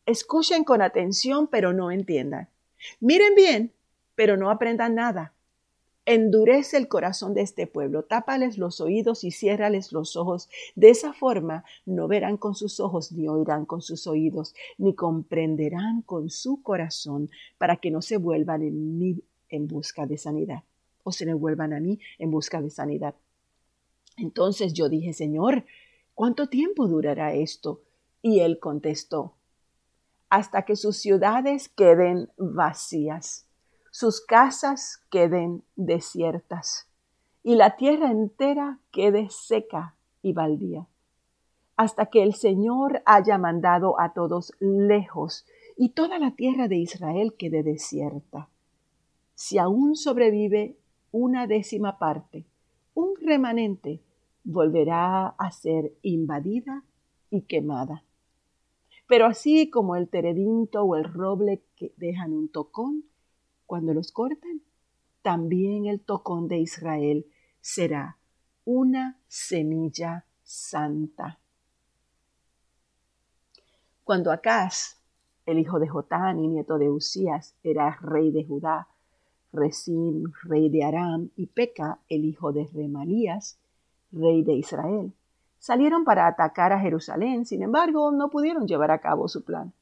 Escuchen 0.06 0.62
con 0.62 0.80
atención, 0.80 1.48
pero 1.48 1.72
no 1.72 1.90
entiendan. 1.90 2.50
Miren 3.00 3.34
bien, 3.34 3.72
pero 4.14 4.36
no 4.36 4.48
aprendan 4.48 4.94
nada 4.94 5.32
endurece 6.06 6.76
el 6.76 6.86
corazón 6.86 7.34
de 7.34 7.42
este 7.42 7.66
pueblo, 7.66 8.04
tápales 8.04 8.58
los 8.58 8.80
oídos 8.80 9.24
y 9.24 9.32
ciérrales 9.32 9.92
los 9.92 10.16
ojos. 10.16 10.48
De 10.76 10.88
esa 10.88 11.12
forma 11.12 11.64
no 11.84 12.06
verán 12.06 12.36
con 12.36 12.54
sus 12.54 12.80
ojos, 12.80 13.12
ni 13.12 13.28
oirán 13.28 13.66
con 13.66 13.82
sus 13.82 14.06
oídos, 14.06 14.54
ni 14.78 14.94
comprenderán 14.94 16.02
con 16.02 16.30
su 16.30 16.62
corazón, 16.62 17.28
para 17.58 17.76
que 17.76 17.90
no 17.90 18.00
se 18.00 18.16
vuelvan 18.16 18.62
en 18.62 18.98
mí 18.98 19.22
en 19.48 19.66
busca 19.66 20.06
de 20.06 20.16
sanidad, 20.16 20.62
o 21.02 21.12
se 21.12 21.26
me 21.26 21.34
vuelvan 21.34 21.72
a 21.72 21.80
mí 21.80 21.98
en 22.18 22.30
busca 22.30 22.62
de 22.62 22.70
sanidad. 22.70 23.16
Entonces 24.16 24.72
yo 24.72 24.88
dije, 24.88 25.12
Señor, 25.12 25.64
¿cuánto 26.14 26.48
tiempo 26.48 26.86
durará 26.86 27.34
esto? 27.34 27.82
Y 28.22 28.40
él 28.40 28.58
contestó, 28.60 29.34
hasta 30.30 30.62
que 30.64 30.76
sus 30.76 30.96
ciudades 30.96 31.68
queden 31.68 32.30
vacías 32.36 33.45
sus 33.98 34.20
casas 34.20 35.02
queden 35.08 35.64
desiertas 35.74 36.86
y 37.42 37.54
la 37.54 37.76
tierra 37.76 38.10
entera 38.10 38.78
quede 38.90 39.28
seca 39.30 39.96
y 40.20 40.34
baldía, 40.34 40.86
hasta 41.76 42.04
que 42.04 42.22
el 42.22 42.34
Señor 42.34 43.00
haya 43.06 43.38
mandado 43.38 43.98
a 43.98 44.12
todos 44.12 44.52
lejos 44.60 45.46
y 45.78 45.94
toda 45.94 46.18
la 46.18 46.32
tierra 46.32 46.68
de 46.68 46.76
Israel 46.76 47.36
quede 47.38 47.62
desierta. 47.62 48.50
Si 49.34 49.56
aún 49.56 49.96
sobrevive 49.96 50.76
una 51.10 51.46
décima 51.46 51.98
parte, 51.98 52.44
un 52.92 53.14
remanente 53.18 54.02
volverá 54.44 55.28
a 55.28 55.50
ser 55.52 55.94
invadida 56.02 56.84
y 57.30 57.46
quemada. 57.46 58.04
Pero 59.06 59.24
así 59.24 59.70
como 59.70 59.96
el 59.96 60.10
teredinto 60.10 60.82
o 60.82 60.96
el 60.96 61.04
roble 61.04 61.62
que 61.76 61.94
dejan 61.96 62.34
un 62.34 62.50
tocón, 62.50 63.04
cuando 63.66 63.92
los 63.92 64.12
corten, 64.12 64.62
también 65.22 65.86
el 65.86 66.00
tocón 66.00 66.48
de 66.48 66.58
Israel 66.58 67.26
será 67.60 68.16
una 68.64 69.18
semilla 69.28 70.24
santa. 70.42 71.38
Cuando 74.04 74.30
Acaz, 74.30 75.02
el 75.46 75.58
hijo 75.58 75.80
de 75.80 75.88
Jotán 75.88 76.38
y 76.38 76.48
nieto 76.48 76.78
de 76.78 76.90
Usías, 76.90 77.56
era 77.64 77.98
rey 78.00 78.30
de 78.30 78.44
Judá, 78.44 78.88
Resín, 79.52 80.32
rey 80.44 80.68
de 80.68 80.84
Aram, 80.84 81.30
y 81.34 81.46
Peca, 81.46 82.00
el 82.08 82.24
hijo 82.24 82.52
de 82.52 82.68
Remalías, 82.72 83.58
rey 84.12 84.42
de 84.44 84.54
Israel, 84.54 85.12
salieron 85.58 86.04
para 86.04 86.28
atacar 86.28 86.72
a 86.72 86.78
Jerusalén, 86.78 87.46
sin 87.46 87.62
embargo, 87.62 88.12
no 88.12 88.30
pudieron 88.30 88.66
llevar 88.66 88.90
a 88.90 89.00
cabo 89.00 89.28
su 89.28 89.44
plan. 89.44 89.72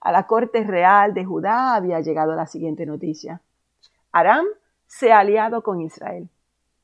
A 0.00 0.12
la 0.12 0.26
corte 0.26 0.64
real 0.64 1.14
de 1.14 1.24
Judá 1.24 1.74
había 1.74 2.00
llegado 2.00 2.34
la 2.34 2.46
siguiente 2.46 2.86
noticia. 2.86 3.42
Aram 4.12 4.46
se 4.86 5.12
ha 5.12 5.20
aliado 5.20 5.62
con 5.62 5.80
Israel 5.80 6.28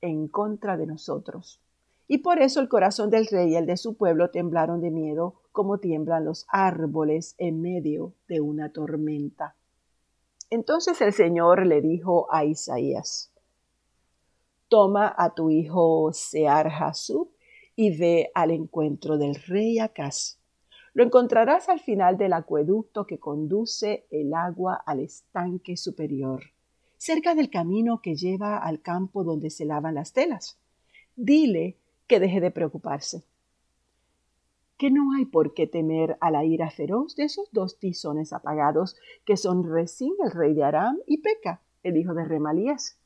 en 0.01 0.29
contra 0.29 0.77
de 0.77 0.87
nosotros. 0.87 1.61
Y 2.09 2.19
por 2.19 2.41
eso 2.41 2.61
el 2.61 2.69
corazón 2.69 3.11
del 3.11 3.27
rey 3.27 3.53
y 3.53 3.57
el 3.57 3.67
de 3.67 3.77
su 3.77 3.97
pueblo 3.97 4.31
temblaron 4.31 4.81
de 4.81 4.91
miedo 4.91 5.41
como 5.51 5.79
tiemblan 5.79 6.25
los 6.25 6.47
árboles 6.49 7.35
en 7.39 7.61
medio 7.63 8.13
de 8.29 8.41
una 8.41 8.71
tormenta. 8.71 9.57
Entonces 10.51 11.01
el 11.01 11.13
Señor 11.13 11.67
le 11.67 11.81
dijo 11.81 12.33
a 12.33 12.45
Isaías, 12.45 13.33
Toma 14.69 15.13
a 15.17 15.35
tu 15.35 15.51
hijo 15.51 16.13
Sear 16.13 16.69
Hasub 16.69 17.31
y 17.75 17.97
ve 17.97 18.31
al 18.35 18.51
encuentro 18.51 19.19
del 19.19 19.35
rey 19.35 19.79
Acaz. 19.79 20.39
Lo 20.97 21.05
encontrarás 21.05 21.69
al 21.69 21.81
final 21.81 22.17
del 22.17 22.33
acueducto 22.33 23.07
que 23.07 23.19
conduce 23.19 24.07
el 24.11 24.33
agua 24.33 24.83
al 24.87 25.01
estanque 25.01 25.77
superior, 25.77 26.45
cerca 26.97 27.35
del 27.35 27.51
camino 27.51 28.01
que 28.01 28.15
lleva 28.15 28.57
al 28.57 28.81
campo 28.81 29.23
donde 29.23 29.51
se 29.51 29.67
lavan 29.67 29.97
las 29.97 30.15
telas. 30.15 30.59
Dile 31.15 31.77
que 32.07 32.19
deje 32.19 32.41
de 32.41 32.51
preocuparse, 32.51 33.25
que 34.79 34.91
no 34.91 35.13
hay 35.13 35.27
por 35.27 35.53
qué 35.53 35.67
temer 35.67 36.17
a 36.23 36.31
la 36.31 36.47
ira 36.47 36.71
feroz 36.71 37.15
de 37.15 37.25
esos 37.25 37.53
dos 37.53 37.79
tizones 37.79 38.33
apagados 38.33 38.97
que 39.27 39.37
son 39.37 39.71
Resín, 39.71 40.15
el 40.25 40.31
rey 40.31 40.55
de 40.55 40.65
Aram, 40.65 40.97
y 41.07 41.19
Peca, 41.19 41.61
el 41.83 41.99
hijo 41.99 42.15
de 42.15 42.25
Remalías. 42.25 42.99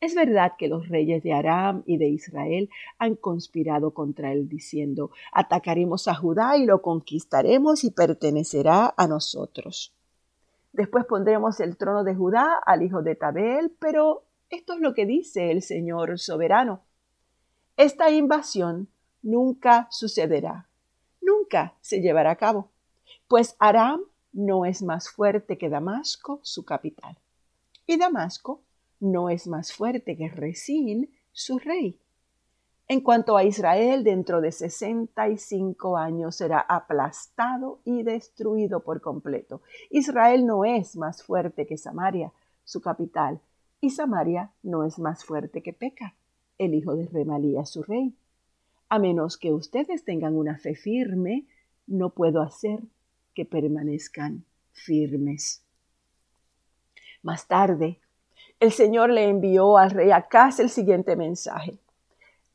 Es 0.00 0.14
verdad 0.14 0.54
que 0.58 0.68
los 0.68 0.88
reyes 0.88 1.22
de 1.22 1.34
Aram 1.34 1.82
y 1.84 1.98
de 1.98 2.08
Israel 2.08 2.70
han 2.98 3.16
conspirado 3.16 3.92
contra 3.92 4.32
él 4.32 4.48
diciendo, 4.48 5.10
atacaremos 5.30 6.08
a 6.08 6.14
Judá 6.14 6.56
y 6.56 6.64
lo 6.64 6.80
conquistaremos 6.80 7.84
y 7.84 7.90
pertenecerá 7.90 8.94
a 8.96 9.06
nosotros. 9.06 9.94
Después 10.72 11.04
pondremos 11.04 11.60
el 11.60 11.76
trono 11.76 12.02
de 12.02 12.14
Judá 12.14 12.60
al 12.64 12.82
hijo 12.82 13.02
de 13.02 13.14
Tabel, 13.14 13.76
pero 13.78 14.24
esto 14.48 14.72
es 14.72 14.80
lo 14.80 14.94
que 14.94 15.04
dice 15.04 15.50
el 15.50 15.60
Señor 15.60 16.18
soberano. 16.18 16.80
Esta 17.76 18.10
invasión 18.10 18.88
nunca 19.22 19.86
sucederá, 19.90 20.66
nunca 21.20 21.74
se 21.82 22.00
llevará 22.00 22.30
a 22.30 22.36
cabo, 22.36 22.70
pues 23.28 23.54
Aram 23.58 24.00
no 24.32 24.64
es 24.64 24.82
más 24.82 25.10
fuerte 25.10 25.58
que 25.58 25.68
Damasco, 25.68 26.40
su 26.42 26.64
capital. 26.64 27.18
Y 27.86 27.98
Damasco 27.98 28.62
no 29.00 29.30
es 29.30 29.46
más 29.48 29.72
fuerte 29.72 30.16
que 30.16 30.28
Resín, 30.28 31.10
su 31.32 31.58
rey. 31.58 31.98
En 32.86 33.00
cuanto 33.00 33.36
a 33.36 33.44
Israel, 33.44 34.02
dentro 34.02 34.40
de 34.40 34.50
sesenta 34.50 35.28
y 35.28 35.38
cinco 35.38 35.96
años 35.96 36.36
será 36.36 36.58
aplastado 36.58 37.80
y 37.84 38.02
destruido 38.02 38.80
por 38.80 39.00
completo. 39.00 39.62
Israel 39.90 40.44
no 40.44 40.64
es 40.64 40.96
más 40.96 41.22
fuerte 41.22 41.66
que 41.66 41.76
Samaria, 41.76 42.32
su 42.64 42.80
capital, 42.80 43.40
y 43.80 43.90
Samaria 43.90 44.52
no 44.62 44.84
es 44.84 44.98
más 44.98 45.24
fuerte 45.24 45.62
que 45.62 45.72
Peca, 45.72 46.14
el 46.58 46.74
hijo 46.74 46.96
de 46.96 47.06
Remalía, 47.06 47.64
su 47.64 47.82
rey. 47.82 48.14
A 48.88 48.98
menos 48.98 49.38
que 49.38 49.52
ustedes 49.52 50.04
tengan 50.04 50.36
una 50.36 50.58
fe 50.58 50.74
firme, 50.74 51.46
no 51.86 52.10
puedo 52.10 52.42
hacer 52.42 52.80
que 53.34 53.44
permanezcan 53.44 54.44
firmes. 54.72 55.62
Más 57.22 57.46
tarde, 57.46 58.00
el 58.60 58.72
Señor 58.72 59.08
le 59.08 59.26
envió 59.26 59.78
al 59.78 59.90
rey 59.90 60.10
Acaz 60.10 60.60
el 60.60 60.68
siguiente 60.68 61.16
mensaje. 61.16 61.78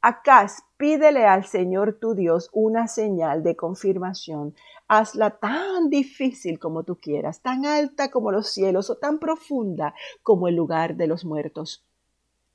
Acaz, 0.01 0.61
pídele 0.77 1.25
al 1.25 1.45
Señor 1.45 1.97
tu 1.99 2.13
Dios 2.13 2.51
una 2.53 2.87
señal 2.87 3.41
de 3.41 3.55
confirmación. 3.55 4.53
Hazla 4.87 5.31
tan 5.31 5.89
difícil 5.89 6.59
como 6.59 6.83
tú 6.83 6.97
quieras, 6.97 7.41
tan 7.41 7.65
alta 7.65 8.11
como 8.11 8.31
los 8.31 8.49
cielos 8.49 8.91
o 8.91 8.97
tan 8.97 9.17
profunda 9.17 9.95
como 10.21 10.47
el 10.47 10.55
lugar 10.55 10.95
de 10.95 11.07
los 11.07 11.25
muertos. 11.25 11.83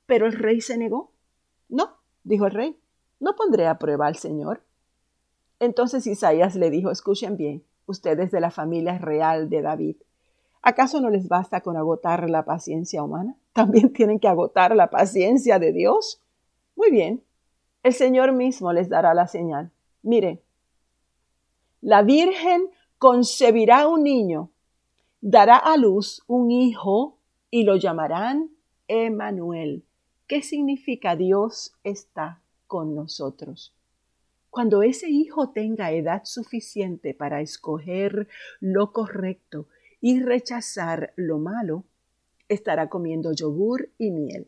Pero 0.05 0.27
el 0.27 0.33
rey 0.33 0.61
se 0.61 0.77
negó. 0.77 1.11
No, 1.67 1.97
dijo 2.23 2.45
el 2.45 2.53
rey, 2.53 2.79
no 3.19 3.35
pondré 3.35 3.67
a 3.67 3.77
prueba 3.77 4.07
al 4.07 4.15
Señor. 4.15 4.61
Entonces 5.59 6.07
Isaías 6.07 6.55
le 6.55 6.69
dijo, 6.69 6.89
escuchen 6.89 7.35
bien, 7.35 7.65
ustedes 7.85 8.31
de 8.31 8.39
la 8.39 8.49
familia 8.49 8.97
real 8.97 9.49
de 9.49 9.61
David, 9.61 9.97
¿acaso 10.61 11.01
no 11.01 11.09
les 11.09 11.27
basta 11.27 11.61
con 11.61 11.77
agotar 11.77 12.29
la 12.29 12.45
paciencia 12.45 13.03
humana? 13.03 13.35
también 13.53 13.91
tienen 13.93 14.19
que 14.19 14.27
agotar 14.27 14.75
la 14.75 14.89
paciencia 14.89 15.59
de 15.59 15.73
Dios. 15.73 16.21
Muy 16.75 16.91
bien, 16.91 17.23
el 17.83 17.93
Señor 17.93 18.31
mismo 18.31 18.71
les 18.73 18.89
dará 18.89 19.13
la 19.13 19.27
señal. 19.27 19.71
Mire, 20.03 20.41
la 21.81 22.03
Virgen 22.03 22.69
concebirá 22.97 23.87
un 23.87 24.03
niño, 24.03 24.51
dará 25.19 25.57
a 25.57 25.77
luz 25.77 26.23
un 26.27 26.51
hijo 26.51 27.17
y 27.49 27.63
lo 27.63 27.75
llamarán 27.75 28.51
Emanuel. 28.87 29.83
¿Qué 30.27 30.41
significa 30.41 31.15
Dios 31.15 31.73
está 31.83 32.41
con 32.67 32.95
nosotros? 32.95 33.73
Cuando 34.49 34.83
ese 34.83 35.09
hijo 35.09 35.49
tenga 35.49 35.91
edad 35.91 36.23
suficiente 36.25 37.13
para 37.13 37.41
escoger 37.41 38.27
lo 38.59 38.91
correcto 38.91 39.67
y 40.01 40.19
rechazar 40.19 41.13
lo 41.15 41.37
malo, 41.37 41.85
estará 42.49 42.89
comiendo 42.89 43.31
yogur 43.31 43.89
y 43.97 44.11
miel. 44.11 44.47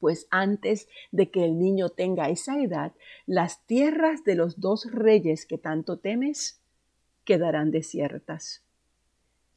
Pues 0.00 0.28
antes 0.30 0.88
de 1.10 1.30
que 1.30 1.44
el 1.44 1.58
niño 1.58 1.90
tenga 1.90 2.28
esa 2.30 2.60
edad, 2.60 2.92
las 3.26 3.66
tierras 3.66 4.24
de 4.24 4.36
los 4.36 4.60
dos 4.60 4.90
reyes 4.90 5.46
que 5.46 5.58
tanto 5.58 5.98
temes 5.98 6.60
quedarán 7.24 7.70
desiertas. 7.70 8.62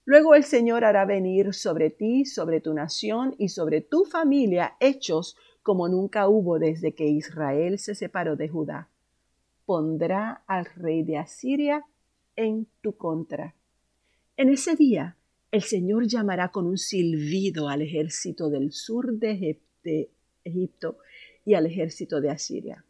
Luego 0.06 0.34
el 0.34 0.44
Señor 0.44 0.86
hará 0.86 1.06
venir 1.06 1.54
sobre 1.54 1.92
ti, 1.92 2.26
sobre 2.26 2.62
tu 2.62 2.74
nación 2.74 3.36
y 3.38 3.50
sobre 3.50 3.82
tu 3.82 4.06
familia 4.06 4.76
hechos 4.80 5.38
como 5.62 5.88
nunca 5.88 6.28
hubo 6.28 6.58
desde 6.58 6.96
que 6.96 7.06
Israel 7.06 7.78
se 7.78 7.94
separó 7.94 8.36
de 8.36 8.50
Judá. 8.50 8.90
Pondrá 9.68 10.44
al 10.48 10.66
rey 10.66 11.04
de 11.04 11.20
Asiria 11.20 11.86
en 12.36 12.66
tu 12.82 12.98
contra. 12.98 13.54
En 14.40 14.48
ese 14.48 14.78
día 14.78 15.18
el 15.52 15.64
Señor 15.64 16.08
llamará 16.08 16.48
con 16.48 16.66
un 16.66 16.78
silbido 16.78 17.68
al 17.68 17.82
ejército 17.82 18.50
del 18.50 18.72
sur 18.72 19.12
de 19.16 19.60
Egipto 20.46 20.98
y 21.44 21.56
al 21.56 21.66
ejército 21.66 22.22
de 22.22 22.30
Asiria. 22.30 22.86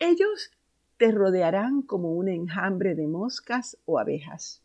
Ellos 0.00 0.50
te 0.96 1.12
rodearán 1.12 1.82
como 1.82 2.14
un 2.14 2.28
enjambre 2.28 2.96
de 2.96 3.06
moscas 3.06 3.78
o 3.84 4.00
abejas. 4.00 4.64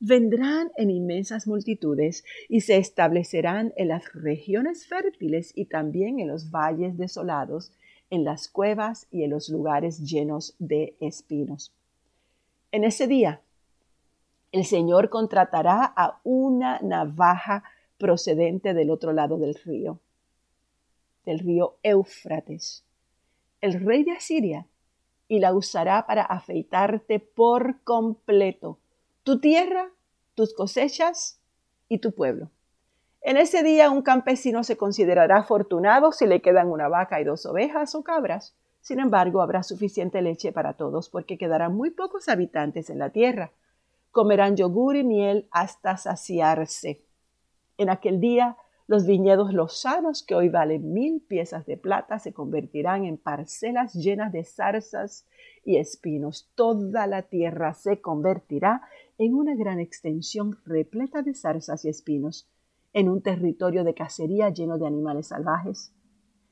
Vendrán 0.00 0.72
en 0.76 0.90
inmensas 0.90 1.46
multitudes 1.46 2.24
y 2.48 2.62
se 2.62 2.78
establecerán 2.78 3.72
en 3.76 3.86
las 3.86 4.12
regiones 4.12 4.88
fértiles 4.88 5.52
y 5.54 5.66
también 5.66 6.18
en 6.18 6.26
los 6.26 6.50
valles 6.50 6.98
desolados, 6.98 7.70
en 8.10 8.24
las 8.24 8.48
cuevas 8.48 9.06
y 9.12 9.22
en 9.22 9.30
los 9.30 9.48
lugares 9.48 10.00
llenos 10.00 10.56
de 10.58 10.96
espinos. 10.98 11.72
En 12.72 12.82
ese 12.82 13.06
día 13.06 13.42
el 14.52 14.64
Señor 14.64 15.10
contratará 15.10 15.84
a 15.84 16.20
una 16.24 16.80
navaja 16.80 17.62
procedente 17.98 18.74
del 18.74 18.90
otro 18.90 19.12
lado 19.12 19.38
del 19.38 19.54
río, 19.54 20.00
del 21.24 21.38
río 21.38 21.76
Éufrates, 21.82 22.84
el 23.60 23.84
rey 23.84 24.04
de 24.04 24.12
Asiria, 24.12 24.66
y 25.28 25.38
la 25.38 25.54
usará 25.54 26.06
para 26.06 26.22
afeitarte 26.22 27.20
por 27.20 27.80
completo, 27.84 28.78
tu 29.22 29.38
tierra, 29.38 29.90
tus 30.34 30.54
cosechas 30.54 31.38
y 31.88 31.98
tu 31.98 32.12
pueblo. 32.12 32.50
En 33.20 33.36
ese 33.36 33.62
día 33.62 33.90
un 33.90 34.02
campesino 34.02 34.64
se 34.64 34.76
considerará 34.76 35.38
afortunado 35.38 36.10
si 36.10 36.26
le 36.26 36.42
quedan 36.42 36.68
una 36.68 36.88
vaca 36.88 37.20
y 37.20 37.24
dos 37.24 37.46
ovejas 37.46 37.94
o 37.94 38.02
cabras. 38.02 38.56
Sin 38.80 38.98
embargo, 38.98 39.42
habrá 39.42 39.62
suficiente 39.62 40.22
leche 40.22 40.52
para 40.52 40.72
todos 40.72 41.10
porque 41.10 41.36
quedarán 41.36 41.76
muy 41.76 41.90
pocos 41.90 42.28
habitantes 42.28 42.88
en 42.88 42.98
la 42.98 43.10
tierra 43.10 43.52
comerán 44.10 44.56
yogur 44.56 44.96
y 44.96 45.04
miel 45.04 45.48
hasta 45.50 45.96
saciarse. 45.96 47.04
En 47.76 47.90
aquel 47.90 48.20
día, 48.20 48.56
los 48.86 49.06
viñedos 49.06 49.54
lozanos, 49.54 50.24
que 50.24 50.34
hoy 50.34 50.48
valen 50.48 50.92
mil 50.92 51.22
piezas 51.22 51.64
de 51.64 51.76
plata, 51.76 52.18
se 52.18 52.32
convertirán 52.32 53.04
en 53.04 53.18
parcelas 53.18 53.94
llenas 53.94 54.32
de 54.32 54.42
zarzas 54.44 55.28
y 55.64 55.76
espinos. 55.76 56.50
Toda 56.56 57.06
la 57.06 57.22
tierra 57.22 57.72
se 57.74 58.00
convertirá 58.00 58.82
en 59.16 59.34
una 59.34 59.54
gran 59.54 59.78
extensión 59.78 60.58
repleta 60.64 61.22
de 61.22 61.34
zarzas 61.34 61.84
y 61.84 61.88
espinos, 61.88 62.50
en 62.92 63.08
un 63.08 63.22
territorio 63.22 63.84
de 63.84 63.94
cacería 63.94 64.50
lleno 64.50 64.76
de 64.76 64.88
animales 64.88 65.28
salvajes. 65.28 65.94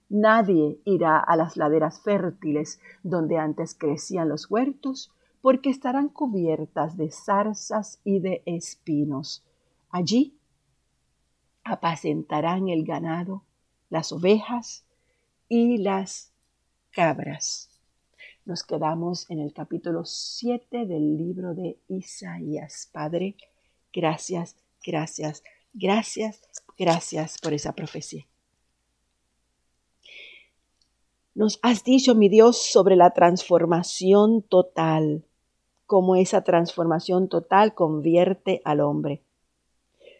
Nadie 0.09 0.81
irá 0.85 1.19
a 1.19 1.37
las 1.37 1.57
laderas 1.57 2.01
fértiles 2.03 2.81
donde 3.03 3.37
antes 3.37 3.75
crecían 3.75 4.29
los 4.29 4.49
huertos, 4.51 5.13
porque 5.41 5.71
estarán 5.71 6.09
cubiertas 6.09 6.97
de 6.97 7.11
zarzas 7.11 8.01
y 8.05 8.21
de 8.21 8.43
espinos. 8.47 9.45
Allí 9.91 10.37
apacentarán 11.65 12.69
el 12.69 12.85
ganado, 12.85 13.45
las 13.91 14.13
ovejas 14.13 14.85
y 15.49 15.79
las 15.79 16.33
cabras. 16.91 17.71
nos 18.45 18.63
quedamos 18.63 19.31
en 19.31 19.41
el 19.41 19.53
capítulo 19.53 20.07
7 20.07 20.87
del 20.87 21.19
libro 21.19 21.55
de 21.55 21.79
Isaías. 21.89 22.89
Padre, 22.91 23.37
gracias, 23.93 24.57
gracias, 24.83 25.43
gracias, 25.75 26.41
gracias 26.79 27.39
por 27.39 27.53
esa 27.53 27.75
profecía. 27.75 28.27
Nos 31.35 31.61
has 31.63 31.85
dicho, 31.85 32.15
mi 32.15 32.29
Dios, 32.29 32.61
sobre 32.73 32.97
la 32.97 33.11
transformación 33.13 34.43
total, 34.43 35.28
cómo 35.89 36.17
esa 36.17 36.43
transformación 36.43 37.31
total 37.31 37.75
convierte 37.75 38.61
al 38.67 38.81
hombre. 38.81 39.23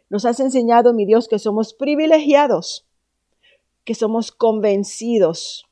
Nos 0.09 0.25
has 0.25 0.41
enseñado, 0.41 0.95
mi 0.95 1.05
Dios, 1.05 1.29
que 1.29 1.39
somos 1.39 1.75
privilegiados, 1.75 2.89
que 3.85 3.95
somos 3.95 4.33
convencidos, 4.33 5.67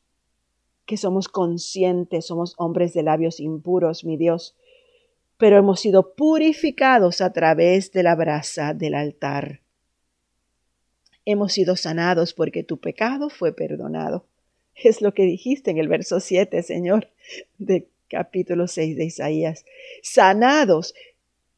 que 0.85 0.99
somos 0.99 1.29
conscientes, 1.29 2.27
somos 2.27 2.53
hombres 2.59 2.93
de 2.93 3.05
labios 3.05 3.41
impuros, 3.41 4.05
mi 4.05 4.19
Dios, 4.19 4.55
pero 5.39 5.57
hemos 5.57 5.81
sido 5.81 6.15
purificados 6.15 7.23
a 7.23 7.33
través 7.33 7.91
de 7.91 8.03
la 8.03 8.15
brasa 8.15 8.75
del 8.75 8.95
altar. 8.95 9.63
Hemos 11.25 11.55
sido 11.55 11.75
sanados 11.75 12.35
porque 12.35 12.63
tu 12.63 12.79
pecado 12.81 13.31
fue 13.31 13.55
perdonado. 13.55 14.27
Es 14.75 15.01
lo 15.01 15.15
que 15.15 15.23
dijiste 15.23 15.71
en 15.71 15.79
el 15.79 15.89
verso 15.89 16.21
7, 16.21 16.63
Señor, 16.63 17.09
de 17.57 17.89
capítulo 18.09 18.69
6 18.69 18.97
de 18.97 19.05
Isaías. 19.05 19.65
Sanados 20.03 20.95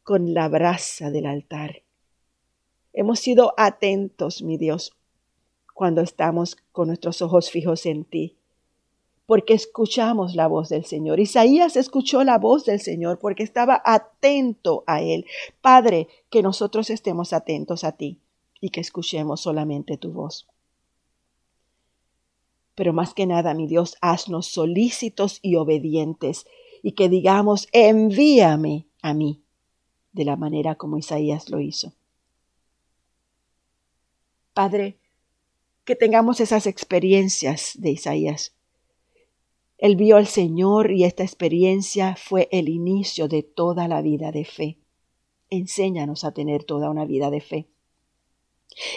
con 0.03 0.35
la 0.35 0.49
brasa 0.49 1.11
del 1.11 1.27
altar. 1.27 1.83
Hemos 2.93 3.21
sido 3.21 3.55
atentos, 3.57 4.43
mi 4.43 4.57
Dios, 4.57 4.97
cuando 5.75 6.01
estamos 6.01 6.57
con 6.73 6.89
nuestros 6.89 7.23
ojos 7.23 7.51
fijos 7.51 7.87
en 7.87 8.05
ti, 8.05 8.37
porque 9.27 9.53
escuchamos 9.55 10.35
la 10.35 10.47
voz 10.47 10.71
del 10.71 10.85
Señor. 10.85 11.21
Isaías 11.21 11.77
escuchó 11.77 12.25
la 12.25 12.39
voz 12.39 12.65
del 12.65 12.81
Señor 12.81 13.19
porque 13.19 13.43
estaba 13.43 13.83
atento 13.85 14.85
a 14.87 15.03
Él. 15.03 15.27
Padre, 15.61 16.09
que 16.31 16.43
nosotros 16.43 16.89
estemos 16.89 17.33
atentos 17.33 17.85
a 17.85 17.93
ti 17.93 18.19
y 18.61 18.71
que 18.71 18.81
escuchemos 18.81 19.43
solamente 19.43 19.99
tu 19.99 20.11
voz. 20.11 20.49
Pero 22.79 22.93
más 22.93 23.13
que 23.13 23.27
nada, 23.27 23.55
mi 23.55 23.67
Dios, 23.67 23.97
haznos 24.01 24.47
solícitos 24.47 25.41
y 25.43 25.57
obedientes 25.57 26.47
y 26.81 26.93
que 26.93 27.09
digamos, 27.09 27.67
envíame 27.73 28.87
a 29.03 29.15
mí, 29.15 29.43
de 30.13 30.25
la 30.25 30.37
manera 30.37 30.77
como 30.77 30.97
Isaías 30.97 31.51
lo 31.51 31.59
hizo. 31.59 31.93
Padre, 34.55 34.97
que 35.85 35.97
tengamos 35.97 36.39
esas 36.39 36.69
experiencias 36.69 37.73
de 37.75 37.91
Isaías. 37.91 38.55
Él 39.77 39.97
vio 39.97 40.17
al 40.17 40.29
Señor 40.29 40.93
y 40.93 41.03
esta 41.03 41.25
experiencia 41.25 42.15
fue 42.15 42.49
el 42.53 42.69
inicio 42.69 43.27
de 43.27 43.43
toda 43.43 43.89
la 43.89 44.03
vida 44.03 44.31
de 44.31 44.45
fe. 44.45 44.79
Enséñanos 45.51 46.23
a 46.23 46.31
tener 46.31 46.63
toda 46.63 46.91
una 46.91 47.05
vida 47.07 47.29
de 47.31 47.41
fe. 47.41 47.69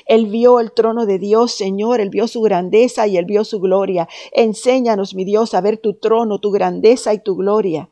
Él 0.06 0.28
vio 0.28 0.60
el 0.60 0.72
trono 0.72 1.06
de 1.06 1.20
Dios, 1.20 1.54
Señor, 1.54 2.02
Él 2.02 2.10
vio 2.10 2.28
su 2.28 2.42
grandeza 2.42 3.08
y 3.08 3.18
Él 3.18 3.26
vio 3.26 3.44
su 3.44 3.60
gloria. 3.60 4.08
Enséñanos, 4.32 5.16
mi 5.16 5.26
Dios, 5.26 5.54
a 5.54 5.62
ver 5.62 5.78
tu 5.78 5.94
trono, 5.96 6.40
tu 6.40 6.52
grandeza 6.52 7.14
y 7.14 7.20
tu 7.20 7.36
gloria. 7.36 7.90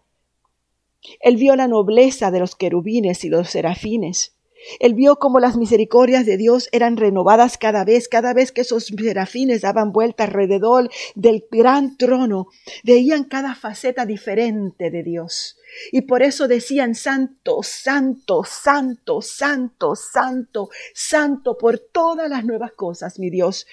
Él 1.21 1.37
vio 1.37 1.55
la 1.55 1.67
nobleza 1.67 2.31
de 2.31 2.39
los 2.39 2.55
querubines 2.55 3.23
y 3.23 3.29
los 3.29 3.49
serafines. 3.49 4.35
Él 4.79 4.93
vio 4.93 5.17
cómo 5.17 5.39
las 5.39 5.57
misericordias 5.57 6.25
de 6.25 6.37
Dios 6.37 6.69
eran 6.71 6.97
renovadas 6.97 7.57
cada 7.57 7.85
vez, 7.85 8.07
cada 8.07 8.33
vez 8.33 8.51
que 8.51 8.61
esos 8.61 8.85
serafines 8.85 9.61
daban 9.61 9.91
vuelta 9.91 10.25
alrededor 10.25 10.89
del 11.15 11.45
gran 11.49 11.97
trono, 11.97 12.47
veían 12.83 13.23
cada 13.23 13.55
faceta 13.55 14.05
diferente 14.05 14.91
de 14.91 15.03
Dios. 15.03 15.57
Y 15.91 16.01
por 16.01 16.23
eso 16.23 16.47
decían, 16.47 16.95
Santo, 16.95 17.61
Santo, 17.63 18.43
Santo, 18.43 19.21
Santo, 19.21 19.95
Santo, 19.95 20.69
Santo, 20.93 21.57
por 21.57 21.79
todas 21.79 22.29
las 22.29 22.43
nuevas 22.43 22.71
cosas, 22.73 23.19
mi 23.19 23.29
Dios, 23.29 23.67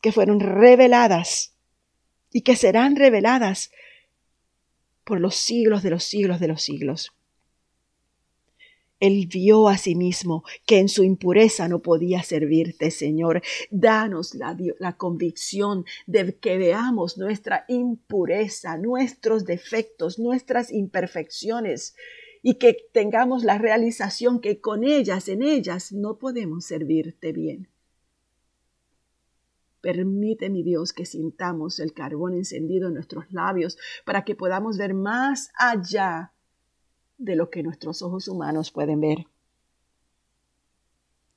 que 0.00 0.12
fueron 0.12 0.40
reveladas 0.40 1.54
y 2.32 2.42
que 2.42 2.56
serán 2.56 2.96
reveladas 2.96 3.70
por 5.04 5.20
los 5.20 5.36
siglos 5.36 5.82
de 5.82 5.90
los 5.90 6.04
siglos 6.04 6.40
de 6.40 6.48
los 6.48 6.62
siglos. 6.62 7.12
Él 9.00 9.26
vio 9.26 9.68
a 9.68 9.78
sí 9.78 9.94
mismo 9.96 10.44
que 10.66 10.78
en 10.78 10.88
su 10.88 11.02
impureza 11.02 11.68
no 11.68 11.80
podía 11.80 12.22
servirte, 12.22 12.90
Señor. 12.90 13.42
Danos 13.70 14.34
la, 14.34 14.56
la, 14.78 14.96
convicción 14.98 15.86
de 16.06 16.36
que 16.36 16.58
veamos 16.58 17.16
nuestra 17.16 17.64
impureza, 17.68 18.76
nuestros 18.76 19.46
defectos, 19.46 20.18
nuestras 20.18 20.70
imperfecciones 20.70 21.96
y 22.42 22.54
que 22.54 22.76
tengamos 22.92 23.42
la 23.42 23.58
realización 23.58 24.40
que 24.40 24.60
con 24.60 24.84
ellas, 24.84 25.28
en 25.28 25.42
ellas, 25.42 25.92
no 25.92 26.18
podemos 26.18 26.66
servirte 26.66 27.32
bien. 27.32 27.68
Permite, 29.80 30.50
mi 30.50 30.62
Dios, 30.62 30.92
que 30.92 31.06
sintamos 31.06 31.80
el 31.80 31.94
carbón 31.94 32.34
encendido 32.34 32.88
en 32.88 32.94
nuestros 32.94 33.32
labios 33.32 33.78
para 34.04 34.24
que 34.24 34.34
podamos 34.34 34.76
ver 34.76 34.92
más 34.92 35.50
allá 35.56 36.32
de 37.20 37.36
lo 37.36 37.50
que 37.50 37.62
nuestros 37.62 38.00
ojos 38.02 38.28
humanos 38.28 38.70
pueden 38.70 39.00
ver. 39.00 39.26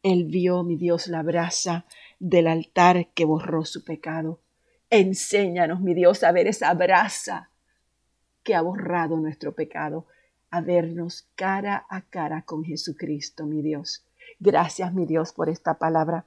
Él 0.01 0.25
vio, 0.25 0.63
mi 0.63 0.77
Dios, 0.77 1.07
la 1.07 1.21
brasa 1.23 1.85
del 2.19 2.47
altar 2.47 3.09
que 3.13 3.25
borró 3.25 3.65
su 3.65 3.83
pecado. 3.83 4.39
Enséñanos, 4.89 5.81
mi 5.81 5.93
Dios, 5.93 6.23
a 6.23 6.31
ver 6.31 6.47
esa 6.47 6.73
brasa 6.73 7.49
que 8.43 8.55
ha 8.55 8.61
borrado 8.61 9.17
nuestro 9.17 9.53
pecado, 9.53 10.07
a 10.49 10.61
vernos 10.61 11.27
cara 11.35 11.85
a 11.89 12.01
cara 12.01 12.43
con 12.43 12.63
Jesucristo, 12.63 13.45
mi 13.45 13.61
Dios. 13.61 14.05
Gracias, 14.39 14.93
mi 14.93 15.05
Dios, 15.05 15.33
por 15.33 15.49
esta 15.49 15.79
palabra 15.79 16.25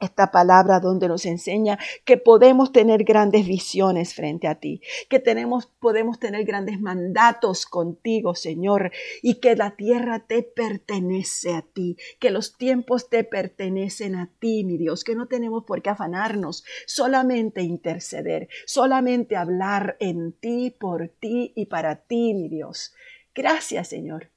esta 0.00 0.30
palabra 0.30 0.80
donde 0.80 1.08
nos 1.08 1.24
enseña 1.24 1.78
que 2.04 2.16
podemos 2.16 2.72
tener 2.72 3.04
grandes 3.04 3.46
visiones 3.46 4.14
frente 4.14 4.48
a 4.48 4.56
ti, 4.56 4.80
que 5.08 5.18
tenemos, 5.18 5.66
podemos 5.66 6.18
tener 6.18 6.44
grandes 6.44 6.80
mandatos 6.80 7.66
contigo, 7.66 8.34
Señor, 8.34 8.92
y 9.22 9.36
que 9.36 9.56
la 9.56 9.76
tierra 9.76 10.20
te 10.20 10.42
pertenece 10.42 11.54
a 11.54 11.62
ti, 11.62 11.96
que 12.18 12.30
los 12.30 12.56
tiempos 12.56 13.08
te 13.08 13.24
pertenecen 13.24 14.16
a 14.16 14.30
ti, 14.38 14.64
mi 14.64 14.76
Dios, 14.76 15.04
que 15.04 15.14
no 15.14 15.26
tenemos 15.26 15.64
por 15.64 15.82
qué 15.82 15.90
afanarnos, 15.90 16.64
solamente 16.86 17.62
interceder, 17.62 18.48
solamente 18.66 19.36
hablar 19.36 19.96
en 20.00 20.32
ti, 20.32 20.74
por 20.78 21.08
ti 21.08 21.52
y 21.54 21.66
para 21.66 21.96
ti, 21.96 22.34
mi 22.34 22.48
Dios. 22.48 22.94
Gracias, 23.34 23.88
Señor. 23.88 24.30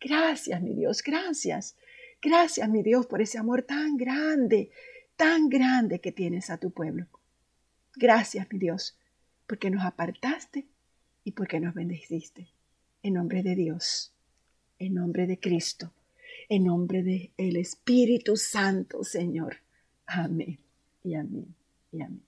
Gracias, 0.00 0.60
mi 0.62 0.74
Dios, 0.74 1.02
gracias. 1.02 1.76
Gracias, 2.20 2.68
mi 2.68 2.82
Dios, 2.82 3.06
por 3.06 3.22
ese 3.22 3.38
amor 3.38 3.62
tan 3.62 3.96
grande 3.96 4.70
tan 5.16 5.48
grande 5.48 6.00
que 6.00 6.12
tienes 6.12 6.50
a 6.50 6.58
tu 6.58 6.70
pueblo. 6.70 7.06
Gracias, 7.94 8.46
mi 8.52 8.58
Dios, 8.58 8.98
porque 9.46 9.70
nos 9.70 9.84
apartaste 9.84 10.66
y 11.24 11.32
porque 11.32 11.60
nos 11.60 11.74
bendeciste. 11.74 12.48
En 13.02 13.14
nombre 13.14 13.42
de 13.42 13.54
Dios, 13.54 14.12
en 14.78 14.94
nombre 14.94 15.26
de 15.26 15.38
Cristo, 15.38 15.92
en 16.48 16.64
nombre 16.64 17.02
del 17.02 17.32
el 17.36 17.56
Espíritu 17.56 18.36
Santo, 18.36 19.02
Señor. 19.04 19.58
Amén 20.06 20.58
y 21.02 21.14
amén 21.14 21.54
y 21.92 22.02
amén. 22.02 22.25